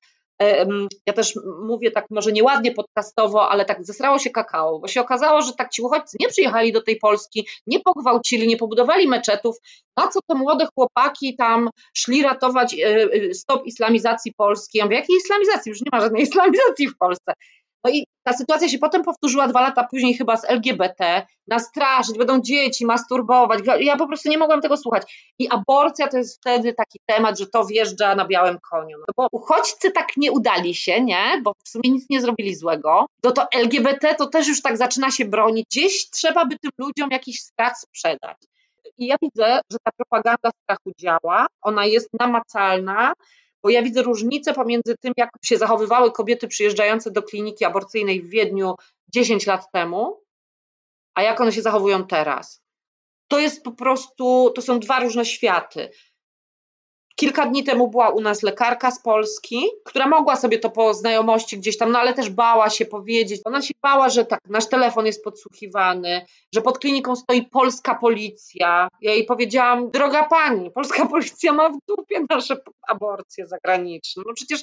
[1.06, 5.42] ja też mówię tak może nieładnie podcastowo, ale tak zesrało się kakao, bo się okazało,
[5.42, 9.58] że tak ci uchodźcy nie przyjechali do tej Polski, nie pogwałcili, nie pobudowali meczetów,
[9.98, 14.78] na co te młode chłopaki tam szli ratować e, e, stop islamizacji Polski.
[14.78, 15.70] Ja mówię, jakiej islamizacji?
[15.70, 17.34] Już nie ma żadnej islamizacji w Polsce.
[17.84, 22.42] No i ta sytuacja się potem powtórzyła dwa lata później chyba z LGBT, nastraszyć, będą
[22.42, 23.60] dzieci, masturbować.
[23.80, 25.34] Ja po prostu nie mogłam tego słuchać.
[25.40, 28.98] I aborcja to jest wtedy taki temat, że to wjeżdża na białym koniu.
[28.98, 31.42] No bo uchodźcy tak nie udali się, nie?
[31.44, 33.06] Bo w sumie nic nie zrobili złego.
[33.24, 35.66] No to LGBT to też już tak zaczyna się bronić.
[35.70, 38.38] Gdzieś trzeba by tym ludziom jakiś strach sprzedać.
[38.98, 43.14] I ja widzę, że ta propaganda strachu działa, ona jest namacalna,
[43.64, 48.30] bo ja widzę różnicę pomiędzy tym, jak się zachowywały kobiety przyjeżdżające do kliniki aborcyjnej w
[48.30, 48.76] Wiedniu
[49.14, 50.22] 10 lat temu,
[51.14, 52.62] a jak one się zachowują teraz.
[53.28, 55.89] To jest po prostu, to są dwa różne światy.
[57.20, 61.58] Kilka dni temu była u nas lekarka z Polski, która mogła sobie to po znajomości
[61.58, 63.42] gdzieś tam, no ale też bała się powiedzieć.
[63.46, 68.88] Ona się bała, że tak, nasz telefon jest podsłuchiwany, że pod kliniką stoi polska policja.
[69.02, 72.58] Ja jej powiedziałam, droga pani, polska policja ma w dupie nasze
[72.88, 74.24] aborcje zagraniczne.
[74.28, 74.62] No przecież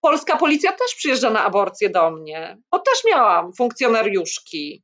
[0.00, 4.82] polska policja też przyjeżdża na aborcję do mnie, bo też miałam funkcjonariuszki.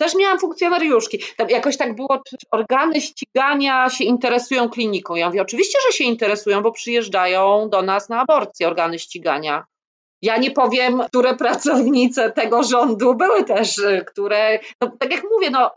[0.00, 1.18] Też miałam funkcjonariuszki.
[1.36, 5.14] Tam jakoś tak było, czy organy ścigania się interesują kliniką.
[5.14, 9.66] Ja mówię, oczywiście, że się interesują, bo przyjeżdżają do nas na aborcję organy ścigania.
[10.22, 15.50] Ja nie powiem, które pracownice tego rządu były też, y, które, no, tak jak mówię,
[15.50, 15.70] no,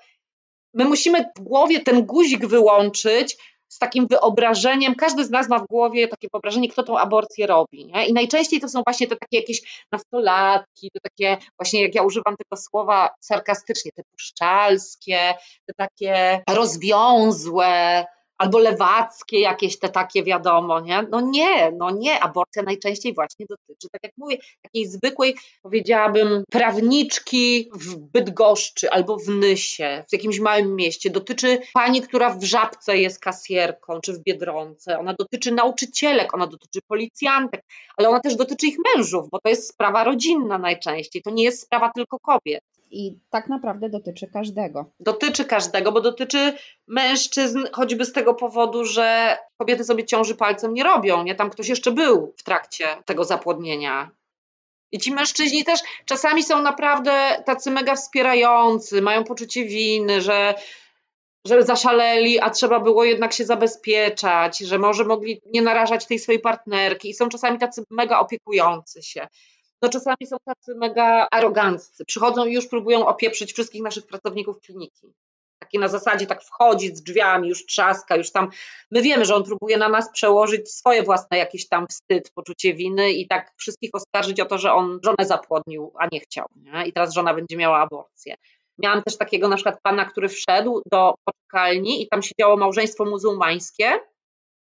[0.73, 3.37] my musimy w głowie ten guzik wyłączyć,
[3.73, 7.85] z takim wyobrażeniem, każdy z nas ma w głowie takie wyobrażenie, kto tą aborcję robi.
[7.85, 8.07] Nie?
[8.07, 12.35] I najczęściej to są właśnie te takie jakieś nastolatki, te takie właśnie, jak ja używam
[12.37, 15.33] tego słowa sarkastycznie, te puszczalskie,
[15.65, 18.05] te takie rozwiązłe,
[18.43, 21.07] albo lewackie jakieś te takie wiadomo, nie?
[21.11, 27.69] No nie, no nie, aborcja najczęściej właśnie dotyczy, tak jak mówię, takiej zwykłej, powiedziałabym, prawniczki
[27.75, 31.09] w Bydgoszczy albo w Nysie, w jakimś małym mieście.
[31.09, 34.99] Dotyczy pani, która w Żabce jest kasjerką, czy w Biedronce.
[34.99, 37.61] Ona dotyczy nauczycielek, ona dotyczy policjantek,
[37.97, 41.61] ale ona też dotyczy ich mężów, bo to jest sprawa rodzinna najczęściej, to nie jest
[41.61, 42.63] sprawa tylko kobiet
[42.93, 44.85] i tak naprawdę dotyczy każdego.
[44.99, 46.53] Dotyczy każdego, bo dotyczy
[46.87, 51.35] mężczyzn, choćby z tego powodu, że kobiety sobie ciąży palcem nie robią, nie?
[51.35, 54.11] Tam ktoś jeszcze był w trakcie tego zapłodnienia.
[54.91, 60.55] I ci mężczyźni też czasami są naprawdę tacy mega wspierający, mają poczucie winy, że,
[61.45, 66.41] że zaszaleli, a trzeba było jednak się zabezpieczać, że może mogli nie narażać tej swojej
[66.41, 69.27] partnerki i są czasami tacy mega opiekujący się
[69.83, 72.05] no czasami są tacy mega aroganccy.
[72.05, 75.13] Przychodzą i już próbują opieprzyć wszystkich naszych pracowników kliniki.
[75.59, 78.49] Taki na zasadzie tak wchodzi z drzwiami, już trzaska, już tam.
[78.91, 83.11] My wiemy, że on próbuje na nas przełożyć swoje własne jakiś tam wstyd, poczucie winy
[83.11, 86.45] i tak wszystkich oskarżyć o to, że on żonę zapłodnił, a nie chciał.
[86.55, 86.85] Nie?
[86.85, 88.35] I teraz żona będzie miała aborcję.
[88.77, 93.05] Miałam też takiego na przykład pana, który wszedł do poczekalni i tam się działo małżeństwo
[93.05, 93.99] muzułmańskie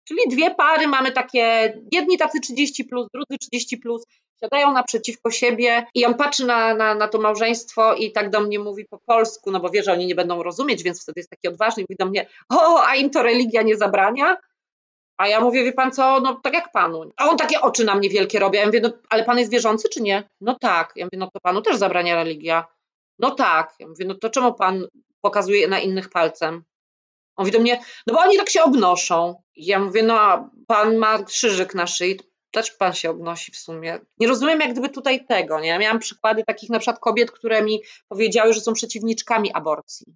[0.08, 4.02] Czyli dwie pary mamy takie, jedni tacy 30, plus, drudzy 30, plus,
[4.40, 8.58] siadają naprzeciwko siebie i on patrzy na, na, na to małżeństwo i tak do mnie
[8.58, 11.48] mówi po polsku, no bo wie, że oni nie będą rozumieć, więc wtedy jest taki
[11.48, 14.36] odważny i mówi do mnie: O, a im to religia nie zabrania?
[15.16, 17.12] A ja mówię, wie pan co, no tak jak panu.
[17.16, 18.58] A on takie oczy na mnie wielkie robi.
[18.58, 20.28] Ja mówię, no ale pan jest wierzący czy nie?
[20.40, 20.92] No tak.
[20.96, 22.66] Ja mówię, no to panu też zabrania religia.
[23.18, 23.74] No tak.
[23.78, 24.86] Ja mówię, no to czemu pan
[25.20, 26.64] pokazuje na innych palcem?
[27.36, 29.42] On mówi do mnie, no bo oni tak się obnoszą.
[29.56, 32.20] Ja mówię, no a pan ma krzyżyk na szyi,
[32.50, 34.00] też pan się obnosi w sumie.
[34.18, 35.68] Nie rozumiem jak gdyby tutaj tego, nie?
[35.68, 40.06] Ja miałam przykłady takich na przykład kobiet, które mi powiedziały, że są przeciwniczkami aborcji.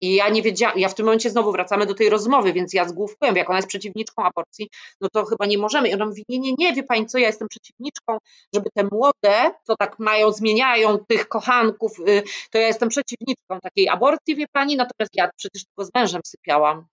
[0.00, 2.88] I ja nie wiedziałam, ja w tym momencie znowu wracamy do tej rozmowy, więc ja
[2.88, 4.68] zgłówkuję, jak ona jest przeciwniczką aborcji,
[5.00, 5.88] no to chyba nie możemy.
[5.88, 8.18] I ona mówi, nie, nie, nie, wie pani co, ja jestem przeciwniczką,
[8.54, 13.88] żeby te młode, co tak mają, zmieniają tych kochanków, y, to ja jestem przeciwniczką takiej
[13.88, 16.86] aborcji, wie pani, natomiast ja przecież tylko z mężem sypiałam.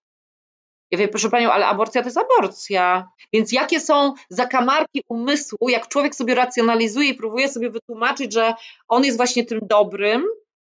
[0.92, 3.10] Ja wiem, proszę panią, ale aborcja to jest aborcja.
[3.34, 8.54] Więc jakie są zakamarki umysłu, jak człowiek sobie racjonalizuje i próbuje sobie wytłumaczyć, że
[8.88, 10.26] on jest właśnie tym dobrym,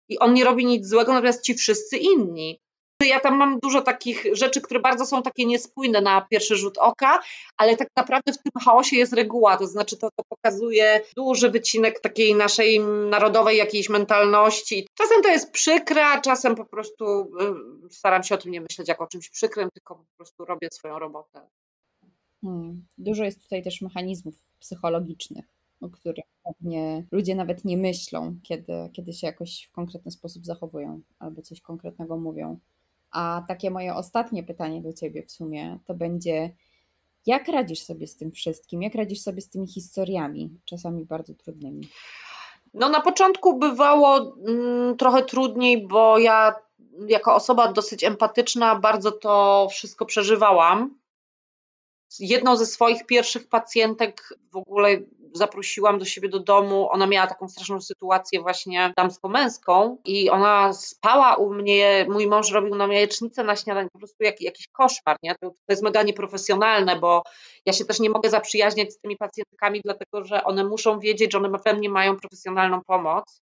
[0.09, 2.59] i on nie robi nic złego, natomiast ci wszyscy inni.
[3.05, 7.19] Ja tam mam dużo takich rzeczy, które bardzo są takie niespójne na pierwszy rzut oka,
[7.57, 11.99] ale tak naprawdę w tym chaosie jest reguła, to znaczy to, to pokazuje duży wycinek
[11.99, 12.79] takiej naszej
[13.09, 14.87] narodowej jakiejś mentalności.
[14.93, 17.05] Czasem to jest przykre, a czasem po prostu
[17.85, 20.67] y, staram się o tym nie myśleć jako o czymś przykrym, tylko po prostu robię
[20.71, 21.49] swoją robotę.
[22.41, 22.85] Hmm.
[22.97, 29.13] Dużo jest tutaj też mechanizmów psychologicznych o których pewnie ludzie nawet nie myślą, kiedy, kiedy
[29.13, 32.59] się jakoś w konkretny sposób zachowują albo coś konkretnego mówią.
[33.11, 36.51] A takie moje ostatnie pytanie do ciebie w sumie to będzie,
[37.25, 38.81] jak radzisz sobie z tym wszystkim?
[38.81, 41.87] Jak radzisz sobie z tymi historiami, czasami bardzo trudnymi?
[42.73, 46.55] No na początku bywało mm, trochę trudniej, bo ja
[47.07, 50.97] jako osoba dosyć empatyczna bardzo to wszystko przeżywałam.
[52.19, 54.89] Jedną ze swoich pierwszych pacjentek w ogóle
[55.37, 56.89] zaprosiłam do siebie do domu.
[56.91, 62.75] Ona miała taką straszną sytuację właśnie damsko-męską i ona spała u mnie, mój mąż robił
[62.75, 65.35] nam jajecznicę na śniadanie, po prostu jak, jakiś koszmar, nie?
[65.35, 67.23] To, to jest mega nieprofesjonalne, bo
[67.65, 71.37] ja się też nie mogę zaprzyjaźniać z tymi pacjentkami, dlatego że one muszą wiedzieć, że
[71.37, 73.41] one we mnie mają profesjonalną pomoc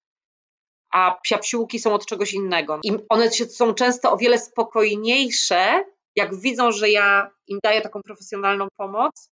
[0.91, 2.81] a psiapsiłki są od czegoś innego.
[2.85, 5.85] I one są często o wiele spokojniejsze,
[6.17, 9.31] jak widzą, że ja im daję taką profesjonalną pomoc,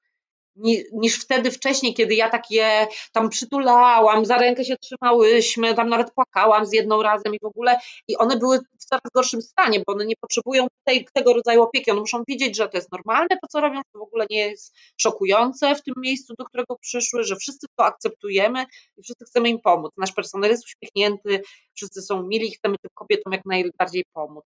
[0.93, 6.14] niż wtedy wcześniej, kiedy ja tak je tam przytulałam, za rękę się trzymałyśmy, tam nawet
[6.14, 9.93] płakałam z jedną razem i w ogóle i one były w coraz gorszym stanie, bo
[9.93, 13.47] one nie potrzebują tej, tego rodzaju opieki, one muszą wiedzieć, że to jest normalne to,
[13.47, 17.36] co robią, to w ogóle nie jest szokujące w tym miejscu, do którego przyszły, że
[17.36, 18.66] wszyscy to akceptujemy
[18.97, 19.91] i wszyscy chcemy im pomóc.
[19.97, 21.41] Nasz personel jest uśmiechnięty,
[21.74, 24.45] wszyscy są mili, chcemy tym kobietom jak najbardziej pomóc.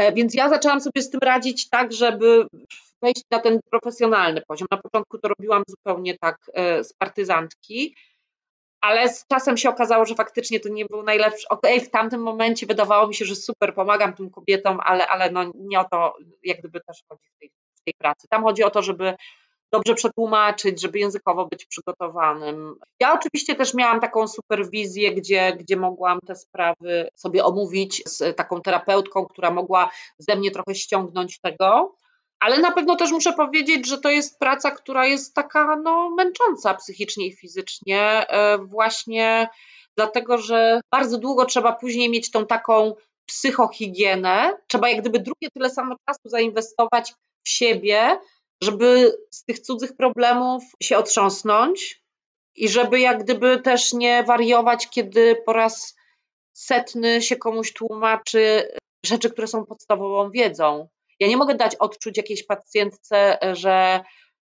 [0.00, 2.46] E, więc ja zaczęłam sobie z tym radzić tak, żeby
[3.02, 4.68] wejść na ten profesjonalny poziom.
[4.70, 7.96] Na początku to robiłam zupełnie tak e, z partyzantki,
[8.80, 11.48] ale z czasem się okazało, że faktycznie to nie był najlepszy.
[11.48, 15.30] Okej, okay, w tamtym momencie wydawało mi się, że super, pomagam tym kobietom, ale, ale
[15.30, 18.28] no nie o to jak gdyby też chodzi w tej, w tej pracy.
[18.30, 19.14] Tam chodzi o to, żeby
[19.72, 22.74] dobrze przetłumaczyć, żeby językowo być przygotowanym.
[23.00, 28.62] Ja oczywiście też miałam taką superwizję, gdzie, gdzie mogłam te sprawy sobie omówić z taką
[28.62, 31.96] terapeutką, która mogła ze mnie trochę ściągnąć tego.
[32.40, 36.74] Ale na pewno też muszę powiedzieć, że to jest praca, która jest taka no, męcząca
[36.74, 39.48] psychicznie i fizycznie, e, właśnie
[39.96, 42.94] dlatego, że bardzo długo trzeba później mieć tą taką
[43.26, 44.56] psychohigienę.
[44.66, 47.14] Trzeba jak gdyby drugie tyle samo czasu zainwestować
[47.44, 48.18] w siebie,
[48.62, 52.02] żeby z tych cudzych problemów się otrząsnąć
[52.54, 55.96] i żeby jak gdyby też nie wariować, kiedy po raz
[56.52, 58.72] setny się komuś tłumaczy
[59.06, 60.88] rzeczy, które są podstawową wiedzą.
[61.20, 64.00] Ja nie mogę dać odczuć jakiejś pacjentce, że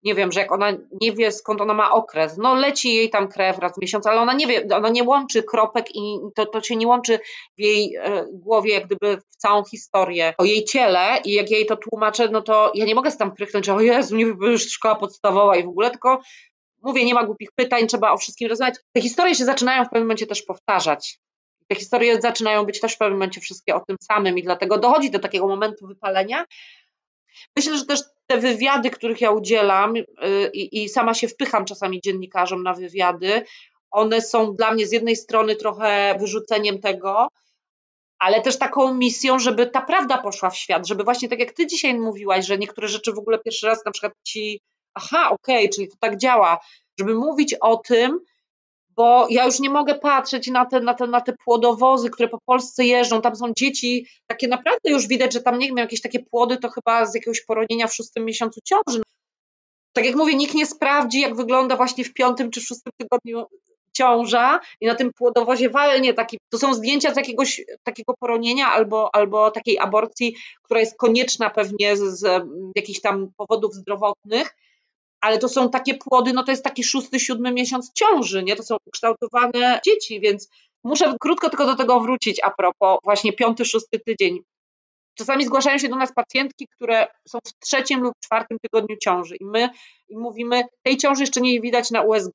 [0.02, 3.28] nie wiem, że jak ona nie wie skąd ona ma okres, no leci jej tam
[3.28, 6.60] krew raz w miesiąc, ale ona nie wie, ona nie łączy kropek i to, to
[6.60, 7.18] się nie łączy
[7.58, 11.66] w jej e, głowie jak gdyby w całą historię o jej ciele i jak jej
[11.66, 14.94] to tłumaczę, no to ja nie mogę tam prychnąć, że o Jezu, nie już szkoła
[14.94, 16.20] podstawowa i w ogóle, tylko
[16.82, 18.74] mówię, nie ma głupich pytań, trzeba o wszystkim rozmawiać.
[18.92, 21.18] Te historie się zaczynają w pewnym momencie też powtarzać.
[21.68, 25.10] Te historie zaczynają być też w pewnym momencie wszystkie o tym samym i dlatego dochodzi
[25.10, 26.44] do takiego momentu wypalenia.
[27.56, 30.04] Myślę, że też te wywiady, których ja udzielam y,
[30.54, 33.42] i, i sama się wpycham czasami dziennikarzom na wywiady,
[33.90, 37.28] one są dla mnie z jednej strony trochę wyrzuceniem tego,
[38.18, 41.66] ale też taką misją, żeby ta prawda poszła w świat, żeby właśnie tak jak ty
[41.66, 44.60] dzisiaj mówiłaś, że niektóre rzeczy w ogóle pierwszy raz na przykład ci,
[44.94, 46.58] aha, okej, okay, czyli to tak działa,
[46.98, 48.20] żeby mówić o tym,
[48.96, 52.38] bo ja już nie mogę patrzeć na te, na, te, na te płodowozy, które po
[52.46, 56.20] Polsce jeżdżą, tam są dzieci, takie naprawdę już widać, że tam nie wiem, jakieś takie
[56.20, 59.02] płody to chyba z jakiegoś poronienia w szóstym miesiącu ciąży.
[59.92, 63.46] Tak jak mówię, nikt nie sprawdzi, jak wygląda właśnie w piątym czy szóstym tygodniu
[63.96, 69.14] ciąża i na tym płodowozie walnie taki, to są zdjęcia z jakiegoś takiego poronienia albo,
[69.14, 72.44] albo takiej aborcji, która jest konieczna pewnie z, z
[72.76, 74.56] jakichś tam powodów zdrowotnych,
[75.22, 78.56] ale to są takie płody, no to jest taki szósty, siódmy miesiąc ciąży, nie?
[78.56, 80.48] To są ukształtowane dzieci, więc
[80.84, 84.38] muszę krótko tylko do tego wrócić a propos właśnie piąty, szósty tydzień.
[85.14, 89.44] Czasami zgłaszają się do nas pacjentki, które są w trzecim lub czwartym tygodniu ciąży i
[89.44, 89.68] my
[90.08, 92.32] im mówimy, tej ciąży jeszcze nie widać na USG.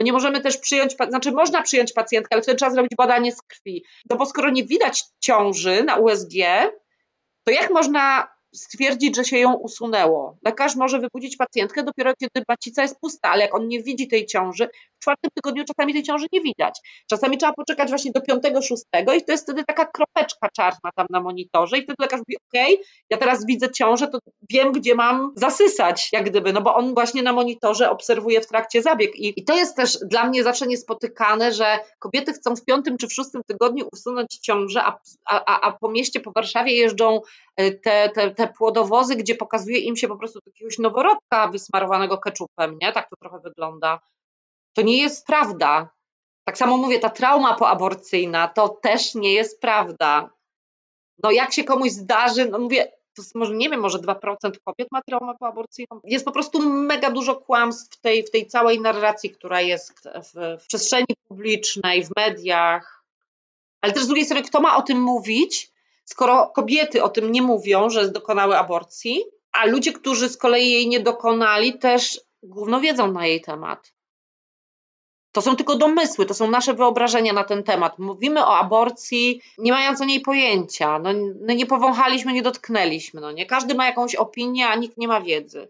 [0.00, 3.84] Nie możemy też przyjąć, znaczy można przyjąć pacjentkę, ale wtedy trzeba zrobić badanie z krwi.
[4.10, 6.34] No bo skoro nie widać ciąży na USG,
[7.44, 10.36] to jak można stwierdzić, że się ją usunęło.
[10.44, 14.26] Lekarz może wybudzić pacjentkę dopiero kiedy macica jest pusta, ale jak on nie widzi tej
[14.26, 14.68] ciąży,
[14.98, 16.80] w czwartym tygodniu czasami tej ciąży nie widać.
[17.10, 21.06] Czasami trzeba poczekać właśnie do piątego, szóstego i to jest wtedy taka kropeczka czarna tam
[21.10, 24.18] na monitorze i wtedy lekarz mówi, ok, ja teraz widzę ciążę, to
[24.50, 28.82] wiem, gdzie mam zasysać, jak gdyby, no bo on właśnie na monitorze obserwuje w trakcie
[28.82, 32.96] zabieg i, i to jest też dla mnie zawsze niespotykane, że kobiety chcą w piątym
[32.98, 37.20] czy w szóstym tygodniu usunąć ciążę, a, a, a po mieście, po Warszawie jeżdżą
[37.56, 42.78] e, te, te, te płodowozy, gdzie pokazuje im się po prostu jakiegoś noworodka wysmarowanego keczupem,
[42.82, 42.92] nie?
[42.92, 44.00] Tak to trochę wygląda.
[44.78, 45.88] To nie jest prawda.
[46.44, 50.30] Tak samo mówię, ta trauma poaborcyjna to też nie jest prawda.
[51.22, 54.14] No jak się komuś zdarzy, no mówię, to jest może, nie wiem, może 2%
[54.64, 56.00] kobiet ma traumę poaborcyjną.
[56.04, 60.60] Jest po prostu mega dużo kłamstw w tej, w tej całej narracji, która jest w,
[60.62, 63.04] w przestrzeni publicznej, w mediach.
[63.80, 65.70] Ale też z drugiej strony, kto ma o tym mówić,
[66.04, 70.88] skoro kobiety o tym nie mówią, że dokonały aborcji, a ludzie, którzy z kolei jej
[70.88, 73.97] nie dokonali, też główno wiedzą na jej temat.
[75.38, 77.98] To są tylko domysły, to są nasze wyobrażenia na ten temat.
[77.98, 80.98] Mówimy o aborcji, nie mając o niej pojęcia.
[80.98, 81.10] No,
[81.40, 83.20] no nie powąchaliśmy, nie dotknęliśmy.
[83.20, 85.68] No nie każdy ma jakąś opinię, a nikt nie ma wiedzy.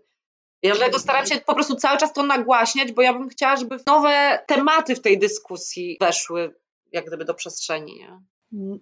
[0.62, 4.45] Dlatego staram się po prostu cały czas to nagłaśniać, bo ja bym chciała, żeby nowe
[4.47, 6.55] tematy w tej dyskusji weszły
[6.93, 7.95] jak gdyby do przestrzeni.
[7.95, 8.21] Nie?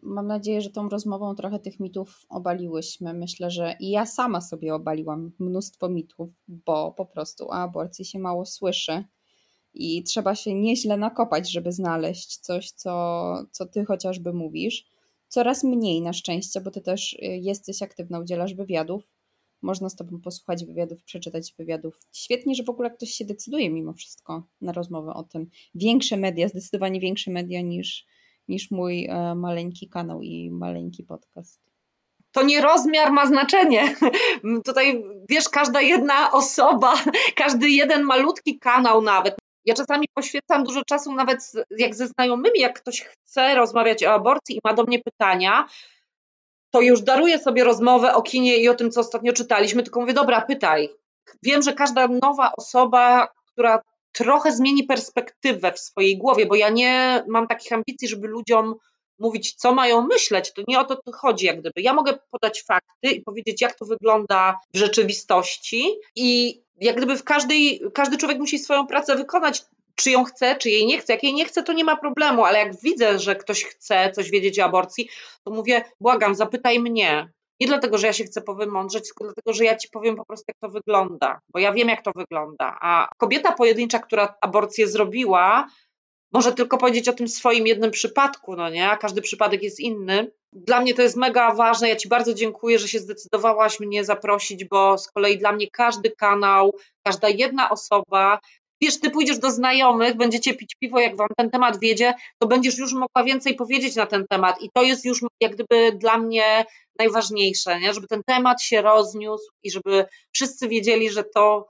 [0.02, 3.14] Mam nadzieję, że tą rozmową trochę tych mitów obaliłyśmy.
[3.14, 8.18] Myślę, że i ja sama sobie obaliłam mnóstwo mitów, bo po prostu o aborcji się
[8.18, 9.04] mało słyszy
[9.76, 14.84] i trzeba się nieźle nakopać, żeby znaleźć coś, co, co ty chociażby mówisz.
[15.28, 19.04] Coraz mniej na szczęście, bo ty też y, jesteś aktywna, udzielasz wywiadów,
[19.62, 22.00] można z Tobą posłuchać wywiadów, przeczytać wywiadów.
[22.12, 25.50] Świetnie, że w ogóle ktoś się decyduje mimo wszystko na rozmowę o tym.
[25.74, 28.06] Większe media, zdecydowanie większe media niż,
[28.48, 31.66] niż mój e, maleńki kanał i maleńki podcast
[32.36, 33.96] to nie rozmiar ma znaczenie.
[34.66, 36.94] Tutaj wiesz, każda jedna osoba,
[37.36, 39.36] każdy jeden malutki kanał nawet.
[39.66, 44.56] Ja czasami poświęcam dużo czasu nawet jak ze znajomymi, jak ktoś chce rozmawiać o aborcji
[44.56, 45.66] i ma do mnie pytania,
[46.70, 50.12] to już daruję sobie rozmowę o kinie i o tym, co ostatnio czytaliśmy, tylko mówię,
[50.12, 50.88] dobra, pytaj.
[51.42, 57.24] Wiem, że każda nowa osoba, która trochę zmieni perspektywę w swojej głowie, bo ja nie
[57.28, 58.74] mam takich ambicji, żeby ludziom
[59.18, 61.82] mówić, co mają myśleć, to nie o to tu chodzi, jak gdyby.
[61.82, 67.24] Ja mogę podać fakty i powiedzieć, jak to wygląda w rzeczywistości i jak gdyby w
[67.24, 69.62] każdej, każdy człowiek musi swoją pracę wykonać,
[69.94, 71.12] czy ją chce, czy jej nie chce.
[71.12, 74.30] Jak jej nie chce, to nie ma problemu, ale jak widzę, że ktoś chce coś
[74.30, 75.08] wiedzieć o aborcji,
[75.44, 77.28] to mówię, błagam, zapytaj mnie.
[77.60, 80.44] Nie dlatego, że ja się chcę powymądrzeć, tylko dlatego, że ja ci powiem po prostu,
[80.48, 82.78] jak to wygląda, bo ja wiem, jak to wygląda.
[82.80, 85.66] A kobieta pojedyncza, która aborcję zrobiła,
[86.36, 88.96] może tylko powiedzieć o tym swoim jednym przypadku, no nie?
[89.00, 90.32] Każdy przypadek jest inny.
[90.52, 91.88] Dla mnie to jest mega ważne.
[91.88, 96.10] Ja Ci bardzo dziękuję, że się zdecydowałaś mnie zaprosić, bo z kolei dla mnie każdy
[96.10, 96.74] kanał,
[97.06, 98.40] każda jedna osoba
[98.80, 102.78] wiesz, ty pójdziesz do znajomych, będziecie pić piwo, jak wam ten temat wiedzie, to będziesz
[102.78, 106.64] już mogła więcej powiedzieć na ten temat i to jest już jak gdyby dla mnie
[106.98, 107.94] najważniejsze, nie?
[107.94, 111.68] żeby ten temat się rozniósł i żeby wszyscy wiedzieli, że to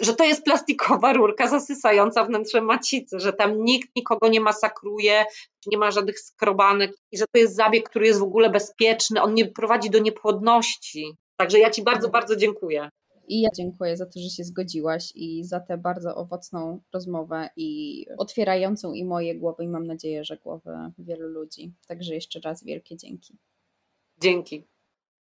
[0.00, 5.24] że to jest plastikowa rurka zasysająca wnętrze macicy, że tam nikt nikogo nie masakruje,
[5.66, 9.34] nie ma żadnych skrobanek i że to jest zabieg, który jest w ogóle bezpieczny, on
[9.34, 11.16] nie prowadzi do niepłodności.
[11.36, 12.90] Także ja Ci bardzo, bardzo dziękuję.
[13.28, 18.06] I ja dziękuję za to, że się zgodziłaś i za tę bardzo owocną rozmowę i
[18.18, 21.72] otwierającą i moje głowy, i mam nadzieję, że głowy wielu ludzi.
[21.88, 23.38] Także jeszcze raz wielkie dzięki.
[24.20, 24.64] Dzięki.